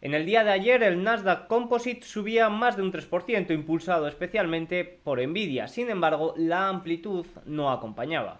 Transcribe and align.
En 0.00 0.14
el 0.14 0.26
día 0.26 0.44
de 0.44 0.52
ayer 0.52 0.84
el 0.84 1.02
Nasdaq 1.02 1.48
Composite 1.48 2.06
subía 2.06 2.48
más 2.48 2.76
de 2.76 2.82
un 2.82 2.92
3%, 2.92 3.50
impulsado 3.52 4.06
especialmente 4.06 4.84
por 4.84 5.20
Nvidia. 5.20 5.66
Sin 5.66 5.90
embargo, 5.90 6.34
la 6.36 6.68
amplitud 6.68 7.26
no 7.46 7.72
acompañaba. 7.72 8.38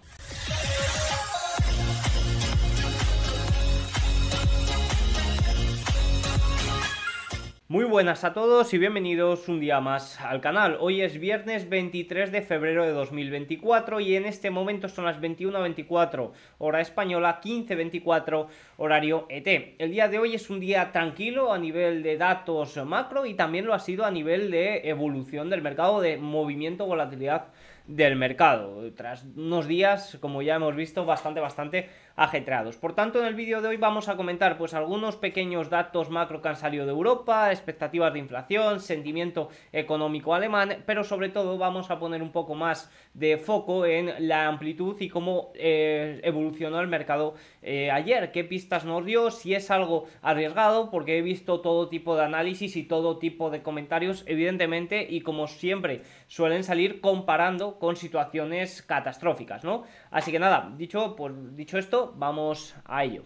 Muy 7.71 7.85
buenas 7.85 8.25
a 8.25 8.33
todos 8.33 8.73
y 8.73 8.79
bienvenidos 8.79 9.47
un 9.47 9.61
día 9.61 9.79
más 9.79 10.19
al 10.23 10.41
canal. 10.41 10.79
Hoy 10.81 11.03
es 11.03 11.21
viernes 11.21 11.69
23 11.69 12.33
de 12.33 12.41
febrero 12.41 12.83
de 12.87 12.93
2024 12.93 14.01
y 14.01 14.17
en 14.17 14.25
este 14.25 14.49
momento 14.49 14.89
son 14.89 15.05
las 15.05 15.21
21.24 15.21 16.31
hora 16.57 16.81
española, 16.81 17.43
15.24 17.45 18.47
horario 18.79 19.27
ET. 19.29 19.75
El 19.79 19.91
día 19.91 20.09
de 20.09 20.19
hoy 20.19 20.35
es 20.35 20.49
un 20.49 20.61
día 20.61 20.93
tranquilo 20.93 21.53
a 21.53 21.59
nivel 21.59 22.03
de 22.03 22.17
datos 22.17 22.75
macro 22.87 23.27
y 23.27 23.35
también 23.35 23.67
lo 23.67 23.75
ha 23.75 23.81
sido 23.81 24.07
a 24.07 24.11
nivel 24.11 24.51
de 24.51 24.89
evolución 24.89 25.51
del 25.51 25.61
mercado, 25.61 26.01
de 26.01 26.17
movimiento, 26.17 26.87
volatilidad 26.87 27.49
del 27.87 28.17
mercado, 28.17 28.83
tras 28.95 29.25
unos 29.35 29.67
días, 29.67 30.19
como 30.21 30.43
ya 30.43 30.57
hemos 30.57 30.77
visto, 30.77 31.07
bastante, 31.07 31.41
bastante 31.41 31.89
ajetreados. 32.19 32.77
Por 32.77 32.95
tanto, 32.95 33.21
en 33.21 33.27
el 33.27 33.35
vídeo 33.35 33.63
de 33.63 33.69
hoy 33.69 33.77
vamos 33.77 34.09
a 34.09 34.17
comentar 34.17 34.59
pues 34.59 34.75
algunos 34.75 35.17
pequeños 35.17 35.71
datos 35.71 36.11
macro 36.11 36.43
que 36.43 36.49
han 36.49 36.57
salido 36.57 36.85
de 36.85 36.91
Europa, 36.91 37.53
expectativas 37.53 38.13
de 38.13 38.19
inflación, 38.19 38.81
sentimiento 38.81 39.51
económico 39.73 40.35
alemán, 40.35 40.83
pero 40.85 41.05
sobre 41.05 41.29
todo 41.29 41.57
vamos 41.59 41.93
a 41.93 42.01
poner 42.01 42.21
un 42.21 42.33
poco 42.33 42.57
más 42.57 42.91
de 43.15 43.39
foco 43.39 43.87
en 43.87 44.27
la 44.27 44.49
amplitud 44.49 44.97
y 45.01 45.09
cómo 45.09 45.53
eh, 45.55 46.21
evolucionó 46.25 46.81
el 46.81 46.89
mercado 46.89 47.35
eh, 47.63 47.91
ayer, 47.93 48.33
qué 48.33 48.43
pistas 48.43 48.85
nos 48.85 49.05
dio, 49.05 49.31
si 49.31 49.55
es 49.55 49.71
algo 49.71 50.07
arriesgado, 50.21 50.91
porque 50.91 51.19
he 51.19 51.23
visto 51.23 51.61
todo 51.61 51.89
tipo 51.89 52.17
de 52.17 52.25
análisis 52.25 52.77
y 52.77 52.83
todo 52.83 53.19
tipo 53.19 53.51
de 53.51 53.63
comentarios, 53.63 54.25
evidentemente, 54.27 55.07
y 55.09 55.21
como 55.21 55.47
siempre 55.47 56.03
suelen 56.27 56.65
salir 56.65 57.01
comparando 57.01 57.79
con 57.79 57.95
situaciones 57.95 58.83
catastróficas, 58.83 59.63
¿no? 59.63 59.85
Así 60.11 60.33
que 60.33 60.41
nada, 60.41 60.73
dicho, 60.77 61.15
pues, 61.17 61.33
dicho 61.55 61.79
esto, 61.79 62.08
vamos 62.17 62.75
a 62.85 63.05
ello. 63.05 63.25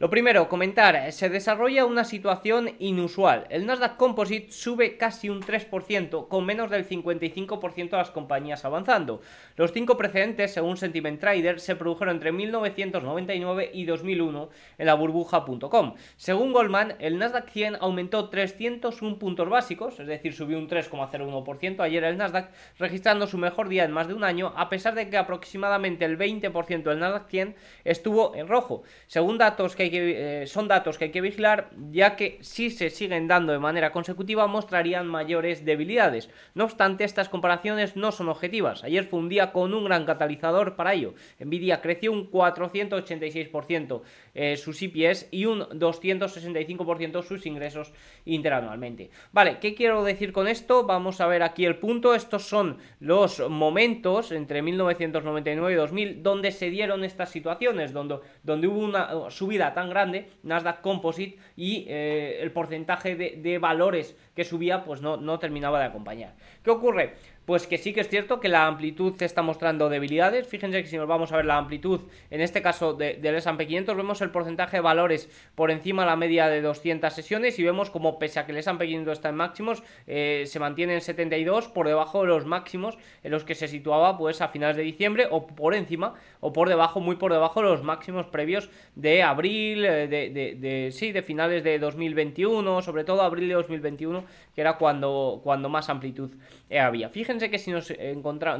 Lo 0.00 0.10
primero, 0.10 0.48
comentar, 0.48 1.10
se 1.10 1.28
desarrolla 1.28 1.84
una 1.84 2.04
situación 2.04 2.70
inusual. 2.78 3.48
El 3.50 3.66
Nasdaq 3.66 3.96
Composite 3.96 4.52
sube 4.52 4.96
casi 4.96 5.28
un 5.28 5.42
3%, 5.42 6.28
con 6.28 6.46
menos 6.46 6.70
del 6.70 6.88
55% 6.88 7.90
de 7.90 7.96
las 7.96 8.12
compañías 8.12 8.64
avanzando. 8.64 9.20
Los 9.56 9.72
cinco 9.72 9.96
precedentes, 9.96 10.52
según 10.52 10.76
Sentiment 10.76 11.18
Trader, 11.18 11.58
se 11.58 11.74
produjeron 11.74 12.14
entre 12.14 12.30
1999 12.30 13.72
y 13.74 13.86
2001 13.86 14.50
en 14.78 14.86
la 14.86 14.94
burbuja.com. 14.94 15.94
Según 16.16 16.52
Goldman, 16.52 16.94
el 17.00 17.18
Nasdaq 17.18 17.50
100 17.50 17.78
aumentó 17.80 18.28
301 18.28 19.18
puntos 19.18 19.48
básicos, 19.48 19.98
es 19.98 20.06
decir, 20.06 20.32
subió 20.32 20.58
un 20.58 20.68
3,01% 20.68 21.80
ayer 21.80 22.04
el 22.04 22.18
Nasdaq, 22.18 22.52
registrando 22.78 23.26
su 23.26 23.36
mejor 23.36 23.68
día 23.68 23.82
en 23.82 23.90
más 23.90 24.06
de 24.06 24.14
un 24.14 24.22
año, 24.22 24.52
a 24.54 24.68
pesar 24.68 24.94
de 24.94 25.10
que 25.10 25.16
aproximadamente 25.16 26.04
el 26.04 26.16
20% 26.16 26.84
del 26.84 27.00
Nasdaq 27.00 27.28
100 27.28 27.56
estuvo 27.82 28.36
en 28.36 28.46
rojo. 28.46 28.84
Según 29.08 29.38
datos 29.38 29.74
que 29.74 29.87
eh, 29.92 30.46
son 30.46 30.68
datos 30.68 30.98
que 30.98 31.06
hay 31.06 31.10
que 31.10 31.20
vigilar, 31.20 31.70
ya 31.90 32.16
que 32.16 32.38
si 32.40 32.70
se 32.70 32.90
siguen 32.90 33.28
dando 33.28 33.52
de 33.52 33.58
manera 33.58 33.92
consecutiva 33.92 34.46
mostrarían 34.46 35.06
mayores 35.06 35.64
debilidades. 35.64 36.30
No 36.54 36.64
obstante, 36.64 37.04
estas 37.04 37.28
comparaciones 37.28 37.96
no 37.96 38.12
son 38.12 38.28
objetivas. 38.28 38.84
Ayer 38.84 39.04
fue 39.04 39.20
un 39.20 39.28
día 39.28 39.52
con 39.52 39.74
un 39.74 39.84
gran 39.84 40.04
catalizador 40.04 40.76
para 40.76 40.94
ello. 40.94 41.14
Nvidia 41.38 41.80
creció 41.80 42.12
un 42.12 42.30
486% 42.30 44.02
eh, 44.34 44.56
sus 44.56 44.82
IPS 44.82 45.28
y 45.30 45.46
un 45.46 45.60
265% 45.60 47.22
sus 47.22 47.46
ingresos 47.46 47.92
interanualmente. 48.24 49.10
Vale, 49.32 49.58
¿qué 49.60 49.74
quiero 49.74 50.04
decir 50.04 50.32
con 50.32 50.48
esto? 50.48 50.84
Vamos 50.84 51.20
a 51.20 51.26
ver 51.26 51.42
aquí 51.42 51.64
el 51.64 51.76
punto. 51.76 52.14
Estos 52.14 52.44
son 52.44 52.78
los 53.00 53.40
momentos 53.48 54.32
entre 54.32 54.62
1999 54.62 55.72
y 55.72 55.76
2000 55.76 56.22
donde 56.22 56.52
se 56.52 56.70
dieron 56.70 57.04
estas 57.04 57.30
situaciones, 57.30 57.92
donde, 57.92 58.18
donde 58.42 58.68
hubo 58.68 58.80
una 58.80 59.30
subida 59.30 59.74
tan 59.78 59.90
grande, 59.90 60.26
Nasdaq 60.42 60.80
Composite, 60.80 61.38
y 61.54 61.84
eh, 61.86 62.40
el 62.42 62.50
porcentaje 62.50 63.14
de, 63.14 63.58
valores 63.58 64.16
que 64.34 64.44
subía 64.44 64.82
pues 64.82 65.00
no, 65.00 65.16
no 65.16 65.38
terminaba 65.38 65.78
de 65.78 65.84
acompañar. 65.84 66.34
¿Qué 66.64 66.70
ocurre? 66.70 67.14
Pues 67.48 67.66
que 67.66 67.78
sí 67.78 67.94
que 67.94 68.02
es 68.02 68.10
cierto 68.10 68.40
que 68.40 68.50
la 68.50 68.66
amplitud 68.66 69.14
está 69.22 69.40
mostrando 69.40 69.88
debilidades. 69.88 70.46
Fíjense 70.46 70.82
que 70.82 70.86
si 70.90 70.98
nos 70.98 71.08
vamos 71.08 71.32
a 71.32 71.36
ver 71.36 71.46
la 71.46 71.56
amplitud, 71.56 72.02
en 72.30 72.42
este 72.42 72.60
caso 72.60 72.92
del 72.92 73.24
S&P 73.24 73.66
500, 73.66 73.96
vemos 73.96 74.20
el 74.20 74.28
porcentaje 74.28 74.76
de 74.76 74.80
valores 74.82 75.30
por 75.54 75.70
encima 75.70 76.02
de 76.02 76.10
la 76.10 76.16
media 76.16 76.48
de 76.48 76.60
200 76.60 77.10
sesiones 77.10 77.58
y 77.58 77.62
vemos 77.62 77.88
como 77.88 78.18
pese 78.18 78.38
a 78.38 78.44
que 78.44 78.52
el 78.52 78.58
S&P 78.58 78.84
500 78.84 79.12
está 79.14 79.30
en 79.30 79.36
máximos, 79.36 79.82
eh, 80.06 80.44
se 80.46 80.60
mantiene 80.60 80.92
en 80.92 81.00
72 81.00 81.68
por 81.68 81.86
debajo 81.88 82.20
de 82.20 82.28
los 82.28 82.44
máximos 82.44 82.98
en 83.22 83.30
los 83.30 83.44
que 83.44 83.54
se 83.54 83.66
situaba 83.66 84.18
pues 84.18 84.42
a 84.42 84.48
finales 84.48 84.76
de 84.76 84.82
diciembre 84.82 85.26
o 85.30 85.46
por 85.46 85.74
encima 85.74 86.16
o 86.40 86.52
por 86.52 86.68
debajo, 86.68 87.00
muy 87.00 87.16
por 87.16 87.32
debajo 87.32 87.62
de 87.62 87.68
los 87.68 87.82
máximos 87.82 88.26
previos 88.26 88.68
de 88.94 89.22
abril, 89.22 89.86
eh, 89.86 90.06
de, 90.06 90.54
de, 90.54 90.92
sí, 90.92 91.12
de 91.12 91.22
finales 91.22 91.64
de 91.64 91.78
2021, 91.78 92.82
sobre 92.82 93.04
todo 93.04 93.22
abril 93.22 93.48
de 93.48 93.54
2021, 93.54 94.22
que 94.54 94.60
era 94.60 94.76
cuando, 94.76 95.40
cuando 95.42 95.70
más 95.70 95.88
amplitud 95.88 96.30
había. 96.70 97.08
Fíjense 97.08 97.37
que 97.38 97.58
si 97.58 97.70
nos, 97.70 97.92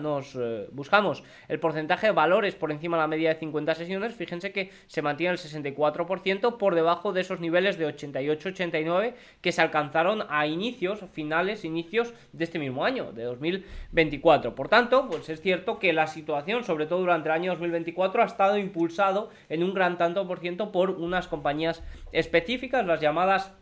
nos 0.00 0.36
eh, 0.36 0.68
buscamos 0.72 1.24
el 1.48 1.58
porcentaje 1.58 2.06
de 2.06 2.12
valores 2.12 2.54
por 2.54 2.70
encima 2.70 2.96
de 2.96 3.02
la 3.02 3.08
media 3.08 3.34
de 3.34 3.40
50 3.40 3.74
sesiones, 3.74 4.14
fíjense 4.14 4.52
que 4.52 4.70
se 4.86 5.02
mantiene 5.02 5.32
el 5.32 5.38
64% 5.38 6.56
por 6.56 6.74
debajo 6.74 7.12
de 7.12 7.20
esos 7.20 7.40
niveles 7.40 7.78
de 7.78 7.88
88-89 7.88 9.14
que 9.40 9.52
se 9.52 9.60
alcanzaron 9.60 10.22
a 10.28 10.46
inicios, 10.46 11.00
finales, 11.12 11.64
inicios 11.64 12.14
de 12.32 12.44
este 12.44 12.58
mismo 12.58 12.84
año, 12.84 13.12
de 13.12 13.24
2024. 13.24 14.54
Por 14.54 14.68
tanto, 14.68 15.08
pues 15.08 15.28
es 15.28 15.40
cierto 15.40 15.78
que 15.78 15.92
la 15.92 16.06
situación, 16.06 16.64
sobre 16.64 16.86
todo 16.86 17.00
durante 17.00 17.28
el 17.28 17.34
año 17.34 17.50
2024, 17.52 18.22
ha 18.22 18.26
estado 18.26 18.58
impulsado 18.58 19.30
en 19.48 19.64
un 19.64 19.74
gran 19.74 19.98
tanto 19.98 20.26
por 20.26 20.38
ciento 20.38 20.70
por 20.70 20.90
unas 20.90 21.26
compañías 21.26 21.82
específicas, 22.12 22.86
las 22.86 23.00
llamadas 23.00 23.52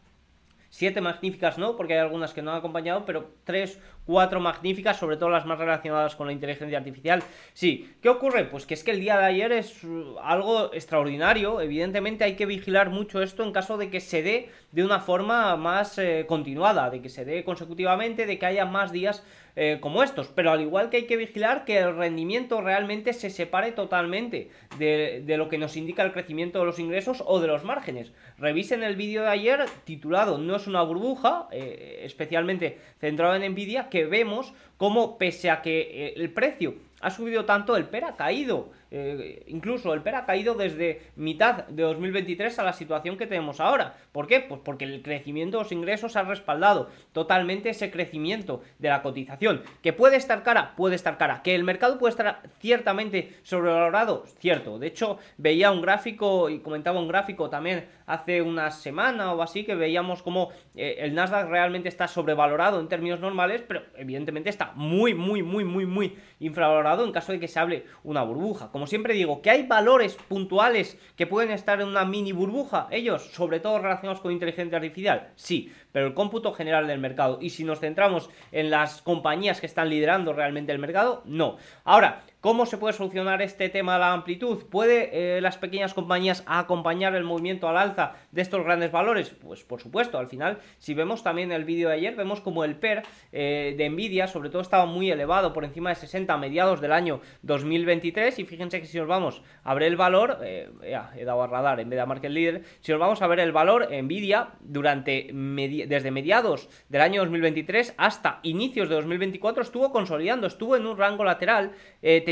Siete 0.77 1.01
magníficas 1.01 1.57
no, 1.57 1.75
porque 1.75 1.95
hay 1.95 2.01
algunas 2.01 2.35
que 2.35 2.43
no 2.43 2.51
han 2.51 2.59
acompañado, 2.59 3.07
pero 3.07 3.31
tres, 3.45 3.81
cuatro 4.05 4.41
magníficas, 4.41 4.99
sobre 4.99 5.17
todo 5.17 5.31
las 5.31 5.47
más 5.47 5.59
relacionadas 5.59 6.15
con 6.15 6.27
la 6.27 6.35
inteligencia 6.35 6.77
artificial. 6.77 7.23
Sí, 7.55 7.95
¿qué 8.03 8.11
ocurre? 8.11 8.45
Pues 8.45 8.67
que 8.67 8.75
es 8.75 8.85
que 8.85 8.91
el 8.91 9.01
día 9.01 9.17
de 9.17 9.25
ayer 9.25 9.53
es 9.53 9.83
uh, 9.85 10.19
algo 10.23 10.75
extraordinario. 10.75 11.63
Evidentemente 11.63 12.25
hay 12.25 12.37
que 12.37 12.45
vigilar 12.45 12.91
mucho 12.91 13.23
esto 13.23 13.43
en 13.43 13.53
caso 13.53 13.79
de 13.79 13.89
que 13.89 14.01
se 14.01 14.23
dé 14.23 14.51
de 14.71 14.85
una 14.85 15.01
forma 15.01 15.57
más 15.57 15.97
eh, 15.97 16.27
continuada, 16.29 16.91
de 16.91 17.01
que 17.01 17.09
se 17.09 17.25
dé 17.25 17.43
consecutivamente, 17.43 18.27
de 18.27 18.39
que 18.39 18.45
haya 18.45 18.67
más 18.67 18.93
días 18.93 19.25
eh, 19.59 19.79
como 19.81 20.03
estos. 20.03 20.29
Pero 20.29 20.51
al 20.51 20.61
igual 20.61 20.91
que 20.91 20.99
hay 20.99 21.07
que 21.07 21.17
vigilar 21.17 21.65
que 21.65 21.79
el 21.79 21.97
rendimiento 21.97 22.61
realmente 22.61 23.15
se 23.15 23.31
separe 23.31 23.73
totalmente 23.73 24.51
de, 24.79 25.25
lo 25.39 25.49
que 25.49 25.57
nos 25.57 25.79
indica 25.79 26.03
el 26.03 26.13
crecimiento 26.13 26.59
de 26.59 26.67
los 26.67 26.79
ingresos 26.79 27.25
o 27.27 27.41
de 27.41 27.47
los 27.47 27.65
márgenes. 27.65 28.13
Revisen 28.39 28.83
el 28.83 28.97
vídeo 28.97 29.23
de 29.23 29.31
ayer 29.31 29.65
titulado 29.85 30.37
No 30.37 30.57
es 30.57 30.67
una 30.67 30.83
burbuja, 30.83 31.49
eh, 31.53 32.03
especialmente 32.03 32.79
centrado 33.01 33.35
en 33.35 33.51
Nvidia, 33.51 33.89
que 33.89 34.05
vemos 34.05 34.53
cómo 34.77 35.17
pese 35.17 35.51
a 35.51 35.63
que 35.63 35.81
eh, 35.81 36.15
el 36.17 36.31
precio 36.31 36.75
ha 37.01 37.11
subido 37.11 37.45
tanto, 37.45 37.77
el 37.77 37.87
PER 37.87 38.05
ha 38.05 38.17
caído. 38.17 38.71
Eh, 38.91 39.45
incluso 39.49 39.93
el 39.93 40.03
PER 40.03 40.15
ha 40.15 40.27
caído 40.27 40.55
desde 40.55 41.03
mitad 41.17 41.67
de 41.67 41.83
2023 41.83 42.59
a 42.59 42.63
la 42.63 42.73
situación 42.73 43.17
que 43.17 43.27
tenemos 43.27 43.61
ahora. 43.61 43.97
¿Por 44.13 44.27
qué? 44.27 44.41
Pues 44.41 44.61
porque 44.65 44.85
el 44.85 45.03
crecimiento 45.03 45.59
de 45.59 45.65
los 45.65 45.73
ingresos 45.73 46.17
ha 46.17 46.23
respaldado 46.23 46.91
totalmente 47.13 47.71
ese 47.71 47.91
crecimiento 47.91 48.63
de 48.79 48.89
la 48.89 49.03
cotización. 49.03 49.63
¿Que 49.83 49.93
puede 49.93 50.17
estar 50.17 50.43
cara? 50.43 50.75
Puede 50.77 50.95
estar 50.95 51.19
cara. 51.19 51.43
¿Que 51.43 51.55
el 51.55 51.65
mercado 51.65 51.99
puede 51.99 52.11
estar 52.11 52.43
ciertamente 52.61 53.37
sobrevalorado? 53.43 54.25
Cierto. 54.39 54.79
De 54.79 54.87
hecho, 54.87 55.19
veía 55.37 55.71
un 55.71 55.83
gráfico 55.83 56.49
y 56.51 56.61
comentaba 56.61 57.01
un 57.01 57.09
gráfico 57.09 57.51
también 57.51 57.89
hace 58.07 58.41
una 58.41 58.71
semana 58.71 59.33
o 59.33 59.43
así 59.43 59.65
que 59.65 59.75
veíamos 59.75 60.23
como 60.23 60.51
eh, 60.77 60.97
el 61.01 61.15
Nasdaq 61.15 61.49
realmente 61.49 61.89
está 61.89 62.07
sobrevalorado 62.09 62.81
en 62.81 62.89
términos 62.89 63.21
normales, 63.21 63.63
pero 63.67 63.83
evidentemente 63.97 64.49
está 64.49 64.73
muy, 64.75 65.15
muy, 65.15 65.43
muy, 65.43 65.65
muy, 65.65 65.87
muy 65.87 66.17
infravalorado 66.39 67.05
en 67.05 67.13
caso 67.13 67.33
de 67.33 67.41
que 67.41 67.49
se 67.49 67.59
hable 67.59 67.85
una 68.05 68.23
burbuja. 68.23 68.71
Como 68.77 68.87
siempre 68.87 69.15
digo, 69.15 69.41
que 69.41 69.49
hay 69.49 69.63
valores 69.63 70.19
puntuales 70.29 70.99
que 71.17 71.27
pueden 71.27 71.51
estar 71.51 71.81
en 71.81 71.89
una 71.89 72.05
mini 72.05 72.33
burbuja, 72.33 72.89
ellos, 72.91 73.23
sobre 73.33 73.59
todo 73.59 73.79
relacionados 73.79 74.21
con 74.21 74.33
inteligencia 74.33 74.77
artificial, 74.77 75.31
sí, 75.35 75.73
pero 75.93 76.09
el 76.09 76.13
cómputo 76.13 76.53
general 76.53 76.87
del 76.87 76.99
mercado, 76.99 77.39
y 77.41 77.49
si 77.49 77.65
nos 77.65 77.81
centramos 77.81 78.29
en 78.53 78.69
las 78.69 79.01
compañías 79.01 79.61
que 79.61 79.67
están 79.67 79.89
liderando 79.89 80.35
realmente 80.35 80.73
el 80.73 80.79
mercado, 80.79 81.23
no. 81.25 81.57
Ahora, 81.85 82.23
¿Cómo 82.47 82.65
se 82.65 82.79
puede 82.79 82.95
solucionar 82.95 83.43
este 83.43 83.69
tema 83.71 83.95
de 83.95 83.99
la 83.99 84.13
amplitud? 84.13 84.67
¿Puede 84.71 85.11
eh, 85.37 85.41
las 85.41 85.59
pequeñas 85.59 85.95
compañías 85.95 86.45
acompañar 86.47 87.17
el 87.17 87.25
movimiento 87.25 87.69
al 87.69 87.77
alza 87.77 88.13
de 88.31 88.41
estos 88.41 88.63
grandes 88.63 88.93
valores? 88.93 89.31
Pues 89.31 89.65
por 89.65 89.81
supuesto, 89.81 90.17
al 90.17 90.29
final, 90.29 90.59
si 90.79 90.95
vemos 90.95 91.25
también 91.25 91.51
el 91.51 91.65
vídeo 91.65 91.89
de 91.89 91.97
ayer, 91.97 92.15
vemos 92.15 92.41
como 92.41 92.63
el 92.63 92.77
PER 92.77 93.03
eh, 93.33 93.75
de 93.77 93.91
Nvidia, 93.91 94.29
sobre 94.29 94.49
todo, 94.49 94.63
estaba 94.63 94.87
muy 94.87 95.11
elevado, 95.11 95.53
por 95.53 95.65
encima 95.65 95.89
de 95.89 95.97
60 95.97 96.33
a 96.33 96.39
mediados 96.39 96.81
del 96.81 96.93
año 96.93 97.21
2023. 97.43 98.39
Y 98.39 98.45
fíjense 98.45 98.81
que 98.81 98.87
si 98.87 98.97
nos 98.97 99.09
vamos 99.09 99.43
a 99.65 99.75
ver 99.75 99.83
el 99.83 99.97
valor, 99.97 100.39
eh, 100.45 100.71
he 101.17 101.25
dado 101.25 101.43
a 101.43 101.49
radar 101.49 101.81
en 101.81 101.91
vez 101.91 101.97
de 101.97 102.03
a 102.03 102.07
market 102.07 102.31
leader, 102.31 102.63
si 102.79 102.93
nos 102.93 103.01
vamos 103.01 103.23
a 103.23 103.27
ver 103.27 103.41
el 103.41 103.51
valor, 103.51 103.89
Nvidia, 103.91 104.51
durante 104.61 105.31
desde 105.33 106.13
mediados 106.13 106.69
del 106.91 107.01
año 107.01 107.23
2023 107.23 107.95
hasta 107.97 108.39
inicios 108.45 108.89
de 108.89 108.95
2024, 108.95 109.65
estuvo 109.65 109.91
consolidando, 109.91 110.47
estuvo 110.47 110.77
en 110.77 110.87
un 110.87 110.97
rango 110.97 111.25
lateral, 111.25 111.73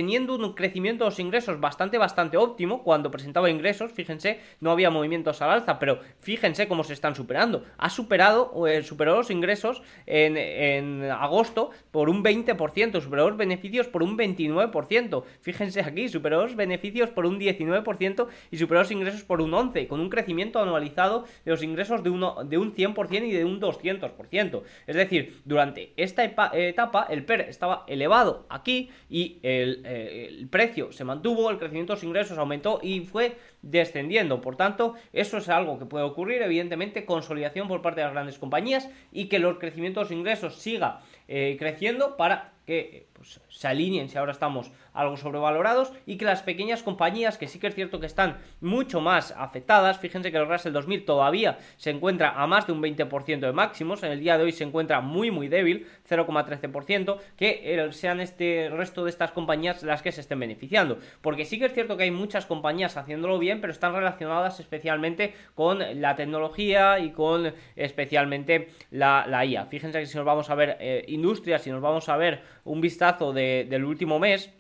un 0.04 0.54
crecimiento 0.54 1.04
de 1.04 1.10
los 1.10 1.18
ingresos 1.18 1.60
bastante, 1.60 1.98
bastante 1.98 2.36
óptimo. 2.36 2.82
Cuando 2.82 3.10
presentaba 3.10 3.50
ingresos, 3.50 3.92
fíjense, 3.92 4.40
no 4.60 4.70
había 4.70 4.90
movimientos 4.90 5.42
al 5.42 5.50
alza, 5.50 5.78
pero 5.78 6.00
fíjense 6.20 6.68
cómo 6.68 6.84
se 6.84 6.92
están 6.92 7.14
superando. 7.14 7.64
Ha 7.78 7.90
superado, 7.90 8.66
eh, 8.66 8.82
superó 8.82 9.16
los 9.16 9.30
ingresos 9.30 9.82
en, 10.06 10.36
en, 10.36 11.10
agosto 11.10 11.70
por 11.90 12.08
un 12.08 12.22
20%, 12.22 13.00
superó 13.00 13.28
los 13.28 13.36
beneficios 13.36 13.88
por 13.88 14.02
un 14.02 14.16
29%. 14.16 15.24
Fíjense 15.40 15.80
aquí, 15.80 16.08
superó 16.08 16.42
los 16.42 16.56
beneficios 16.56 17.10
por 17.10 17.26
un 17.26 17.38
19% 17.38 18.26
y 18.50 18.58
superó 18.58 18.80
los 18.80 18.90
ingresos 18.90 19.24
por 19.24 19.40
un 19.40 19.52
11%, 19.52 19.88
con 19.88 20.00
un 20.00 20.10
crecimiento 20.10 20.60
anualizado 20.60 21.24
de 21.44 21.50
los 21.50 21.62
ingresos 21.62 22.02
de, 22.02 22.10
uno, 22.10 22.44
de 22.44 22.58
un 22.58 22.74
100% 22.74 23.26
y 23.26 23.32
de 23.32 23.44
un 23.44 23.60
200%. 23.60 24.62
Es 24.86 24.96
decir, 24.96 25.40
durante 25.44 25.92
esta 25.96 26.24
etapa 26.24 27.06
el 27.08 27.24
PER 27.24 27.42
estaba 27.42 27.84
elevado 27.88 28.46
aquí 28.48 28.90
y 29.08 29.38
el, 29.42 29.82
eh, 29.94 30.26
el 30.28 30.48
precio 30.48 30.92
se 30.92 31.04
mantuvo, 31.04 31.50
el 31.50 31.58
crecimiento 31.58 31.92
de 31.92 31.96
los 31.96 32.04
ingresos 32.04 32.38
aumentó 32.38 32.80
y 32.82 33.00
fue 33.00 33.36
descendiendo. 33.64 34.40
Por 34.40 34.56
tanto, 34.56 34.94
eso 35.12 35.38
es 35.38 35.48
algo 35.48 35.78
que 35.78 35.86
puede 35.86 36.04
ocurrir, 36.04 36.42
evidentemente, 36.42 37.04
consolidación 37.04 37.68
por 37.68 37.82
parte 37.82 38.00
de 38.00 38.06
las 38.06 38.14
grandes 38.14 38.38
compañías 38.38 38.88
y 39.12 39.26
que 39.26 39.38
los 39.38 39.58
crecimientos 39.58 40.08
de 40.08 40.16
ingresos 40.16 40.56
siga 40.56 41.00
eh, 41.28 41.56
creciendo 41.58 42.16
para 42.16 42.52
que 42.66 43.08
pues, 43.12 43.40
se 43.48 43.68
alineen 43.68 44.08
si 44.08 44.16
ahora 44.16 44.32
estamos 44.32 44.70
algo 44.92 45.16
sobrevalorados 45.16 45.92
y 46.06 46.16
que 46.16 46.24
las 46.24 46.42
pequeñas 46.42 46.82
compañías 46.82 47.36
que 47.36 47.46
sí 47.46 47.58
que 47.58 47.66
es 47.66 47.74
cierto 47.74 48.00
que 48.00 48.06
están 48.06 48.38
mucho 48.60 49.00
más 49.00 49.34
afectadas, 49.36 49.98
fíjense 49.98 50.30
que 50.30 50.38
el 50.38 50.48
Russell 50.48 50.72
2000 50.72 51.04
todavía 51.04 51.58
se 51.76 51.90
encuentra 51.90 52.30
a 52.30 52.46
más 52.46 52.66
de 52.66 52.72
un 52.72 52.82
20% 52.82 53.40
de 53.40 53.52
máximos, 53.52 54.02
en 54.02 54.12
el 54.12 54.20
día 54.20 54.38
de 54.38 54.44
hoy 54.44 54.52
se 54.52 54.64
encuentra 54.64 55.00
muy 55.00 55.30
muy 55.30 55.48
débil, 55.48 55.86
0,13%, 56.08 57.18
que 57.36 57.88
sean 57.92 58.20
este 58.20 58.70
resto 58.70 59.04
de 59.04 59.10
estas 59.10 59.32
compañías 59.32 59.82
las 59.82 60.02
que 60.02 60.12
se 60.12 60.20
estén 60.20 60.40
beneficiando, 60.40 60.98
porque 61.20 61.44
sí 61.44 61.58
que 61.58 61.66
es 61.66 61.74
cierto 61.74 61.96
que 61.96 62.04
hay 62.04 62.10
muchas 62.10 62.46
compañías 62.46 62.96
haciéndolo 62.96 63.38
bien, 63.38 63.53
pero 63.60 63.72
están 63.72 63.94
relacionadas 63.94 64.60
especialmente 64.60 65.34
con 65.54 65.80
la 66.00 66.16
tecnología 66.16 66.98
y 66.98 67.10
con 67.10 67.52
especialmente 67.76 68.68
la, 68.90 69.44
IA. 69.44 69.66
Fíjense 69.66 70.00
que 70.00 70.06
si 70.06 70.16
nos 70.16 70.26
vamos 70.26 70.50
a 70.50 70.54
ver 70.54 70.76
eh, 70.80 71.04
industrias, 71.08 71.62
si 71.62 71.70
nos 71.70 71.80
vamos 71.80 72.08
a 72.08 72.16
ver 72.16 72.42
un 72.64 72.80
vistazo 72.80 73.32
del 73.32 73.84
último 73.84 74.18
mes, 74.18 74.52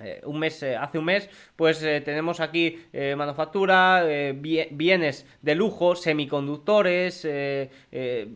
eh, 0.00 0.20
un 0.26 0.38
mes, 0.38 0.62
eh, 0.62 0.76
hace 0.76 0.96
un 0.96 1.06
mes, 1.06 1.28
pues 1.56 1.82
eh, 1.82 2.00
tenemos 2.00 2.38
aquí 2.38 2.78
manufactura, 3.16 4.04
bienes 4.70 5.26
de 5.42 5.54
lujo, 5.54 5.96
semiconductores, 5.96 7.26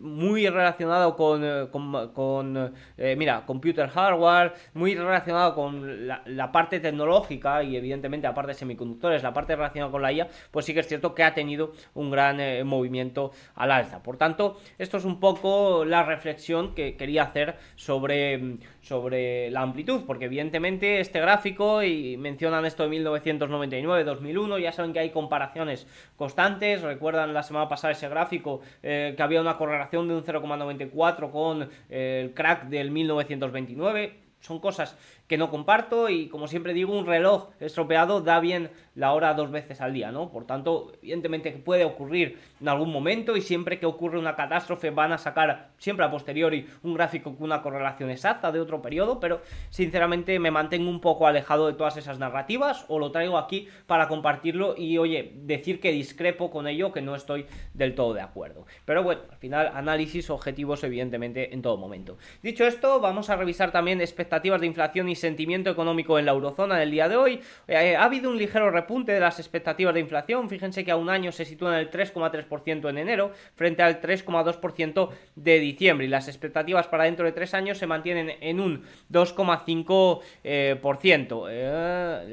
muy 0.01 0.49
relacionado 0.49 1.17
con, 1.17 1.69
con, 2.13 2.75
mira, 3.17 3.45
computer 3.47 3.89
hardware, 3.89 4.55
muy 4.75 4.95
relacionado 4.95 5.55
con 5.55 6.07
la, 6.09 6.53
parte 6.53 6.81
tecnológica 6.81 7.63
y 7.63 7.77
evidentemente 7.77 8.27
la 8.27 8.35
parte 8.35 8.53
de 8.53 8.59
semiconductores, 8.59 9.23
la 9.23 9.33
parte 9.33 9.57
relacionada 9.57 9.91
con 9.91 10.03
la 10.03 10.13
IA, 10.13 10.29
pues 10.51 10.67
sí 10.67 10.75
que 10.75 10.81
es 10.81 10.89
cierto 10.89 11.15
que 11.15 11.25
ha 11.25 11.35
tenido 11.35 11.73
un 11.95 12.11
gran 12.11 12.67
movimiento 12.67 13.33
al 13.55 13.71
alza. 13.71 14.03
Por 14.03 14.17
tanto, 14.17 14.61
esto 14.79 14.97
es 14.97 15.05
un 15.05 15.21
poco 15.21 15.85
la 15.85 16.03
reflexión 16.03 16.75
que 16.75 16.97
quería 16.97 17.25
hacer 17.25 17.57
sobre, 17.77 18.59
sobre 18.81 19.51
la 19.51 19.63
amplitud, 19.63 20.03
porque 20.07 20.27
evidentemente 20.27 21.01
este 21.01 21.21
gráfico 21.21 21.52
y 21.85 22.17
mencionan 22.17 22.65
esto 22.65 22.83
de 22.85 22.89
1999, 22.89 24.05
2001, 24.05 24.59
ya 24.59 24.73
saben 24.73 24.93
que 24.93 25.01
hay 25.01 25.11
comparaciones 25.11 25.87
constantes, 26.17 26.83
recuerdan 26.83 27.35
la 27.35 27.43
semana 27.43 27.69
pasada 27.69 27.93
ese 27.93 28.09
gráfico 28.09 28.61
eh, 28.83 29.15
que 29.17 29.23
había 29.23 29.41
una 29.41 29.57
correlación 29.57 30.09
de 30.09 30.15
un 30.15 30.25
0,94 30.25 31.31
con 31.31 31.69
eh, 31.91 32.21
el 32.25 32.35
crack 32.35 32.65
del 32.69 32.91
1929, 32.91 34.17
son 34.41 34.59
cosas 34.59 34.97
que 35.33 35.39
no 35.39 35.49
comparto 35.49 36.11
y 36.11 36.29
como 36.29 36.47
siempre 36.47 36.75
digo, 36.75 36.93
un 36.95 37.07
reloj 37.07 37.49
estropeado 37.59 38.21
da 38.21 38.39
bien 38.39 38.69
la 38.95 39.15
hora 39.15 39.33
dos 39.33 39.51
veces 39.51 39.81
al 39.81 39.95
día, 39.95 40.13
¿no? 40.13 40.31
Por 40.31 40.45
tanto, 40.45 40.93
evidentemente 41.01 41.51
puede 41.53 41.87
ocurrir 41.87 42.39
en 42.61 42.69
algún 42.69 42.93
momento 42.93 43.35
y 43.35 43.41
siempre 43.41 43.79
que 43.79 43.87
ocurre 43.87 44.19
una 44.19 44.37
catástrofe 44.37 44.91
van 44.91 45.11
a 45.11 45.17
sacar 45.17 45.71
siempre 45.79 46.05
a 46.05 46.11
posteriori 46.11 46.67
un 46.83 46.93
gráfico 46.93 47.35
con 47.35 47.45
una 47.45 47.63
correlación 47.63 48.11
exacta 48.11 48.53
de 48.53 48.61
otro 48.61 48.83
periodo, 48.83 49.21
pero 49.21 49.41
sinceramente 49.71 50.39
me 50.39 50.51
mantengo 50.51 50.91
un 50.91 51.01
poco 51.01 51.27
alejado 51.27 51.67
de 51.67 51.73
todas 51.73 51.97
esas 51.97 52.19
narrativas 52.19 52.85
o 52.89 52.99
lo 52.99 53.11
traigo 53.11 53.39
aquí 53.39 53.69
para 53.87 54.09
compartirlo 54.09 54.75
y 54.77 54.99
oye, 54.99 55.33
decir 55.35 55.81
que 55.81 55.93
discrepo 55.93 56.51
con 56.51 56.67
ello, 56.67 56.93
que 56.93 57.01
no 57.01 57.17
estoy 57.17 57.47
del 57.73 57.95
todo 57.95 58.13
de 58.13 58.21
acuerdo. 58.21 58.67
Pero 58.85 59.03
bueno, 59.03 59.23
al 59.31 59.39
final 59.39 59.73
análisis 59.75 60.29
objetivos 60.29 60.85
evidentemente 60.85 61.55
en 61.55 61.63
todo 61.63 61.79
momento. 61.79 62.19
Dicho 62.43 62.67
esto, 62.67 63.01
vamos 63.01 63.31
a 63.31 63.37
revisar 63.37 63.73
también 63.73 64.03
expectativas 64.03 64.61
de 64.61 64.67
inflación 64.67 65.09
y 65.09 65.22
sentimiento 65.23 65.71
económico 65.71 66.19
en 66.19 66.27
la 66.27 66.33
eurozona 66.33 66.77
del 66.77 66.91
día 66.91 67.09
de 67.09 67.17
hoy. 67.17 67.41
Eh, 67.67 67.97
ha 67.97 68.05
habido 68.05 68.29
un 68.31 68.37
ligero 68.37 68.71
repunte 68.71 69.13
de 69.13 69.21
las 69.21 69.39
expectativas 69.39 69.95
de 69.95 70.01
inflación. 70.01 70.51
Fíjense 70.51 70.85
que 70.85 70.91
a 70.91 70.97
un 70.97 71.09
año 71.09 71.33
se 71.33 71.47
sitúa 71.47 71.73
en 71.73 71.79
el 71.79 71.91
3,3% 71.91 72.91
en 72.91 72.99
enero 72.99 73.33
frente 73.55 73.83
al 73.83 74.03
3,2% 74.03 75.09
de 75.37 75.61
diciembre. 75.61 76.07
Y 76.07 76.09
las 76.09 76.29
expectativas 76.29 76.89
para 76.89 77.05
dentro 77.05 77.25
de 77.25 77.33
tres 77.33 77.55
años 77.55 77.79
se 77.79 77.87
mantienen 77.87 78.33
en 78.41 78.61
un 78.61 78.83
2,5%. 79.11 80.23
Eh, 80.45 80.77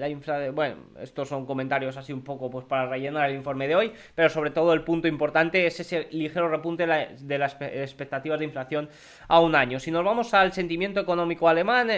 eh. 0.09 0.51
Bueno, 0.51 0.75
estos 1.01 1.30
son 1.30 1.45
comentarios 1.45 1.95
así 1.95 2.12
un 2.12 2.24
poco 2.24 2.50
pues 2.50 2.65
para 2.65 2.88
rellenar 2.88 3.30
el 3.30 3.36
informe 3.36 3.68
de 3.68 3.75
hoy, 3.75 3.94
pero 4.15 4.30
sobre 4.30 4.50
todo 4.50 4.74
el 4.74 4.81
punto 4.83 5.07
importante 5.07 5.68
es 5.68 5.80
ese 5.80 6.07
ligero 6.12 6.50
repunte 6.50 6.88
de, 6.88 7.38
las 7.38 7.56
expectativas 7.62 8.39
de 8.39 8.45
inflación 8.45 8.89
a 9.27 9.39
un 9.39 9.56
año. 9.56 9.80
Si 9.80 9.91
nos 9.91 10.03
vamos 10.03 10.33
al 10.33 10.51
sentimiento 10.53 11.00
económico 11.00 11.47
alemán, 11.47 11.89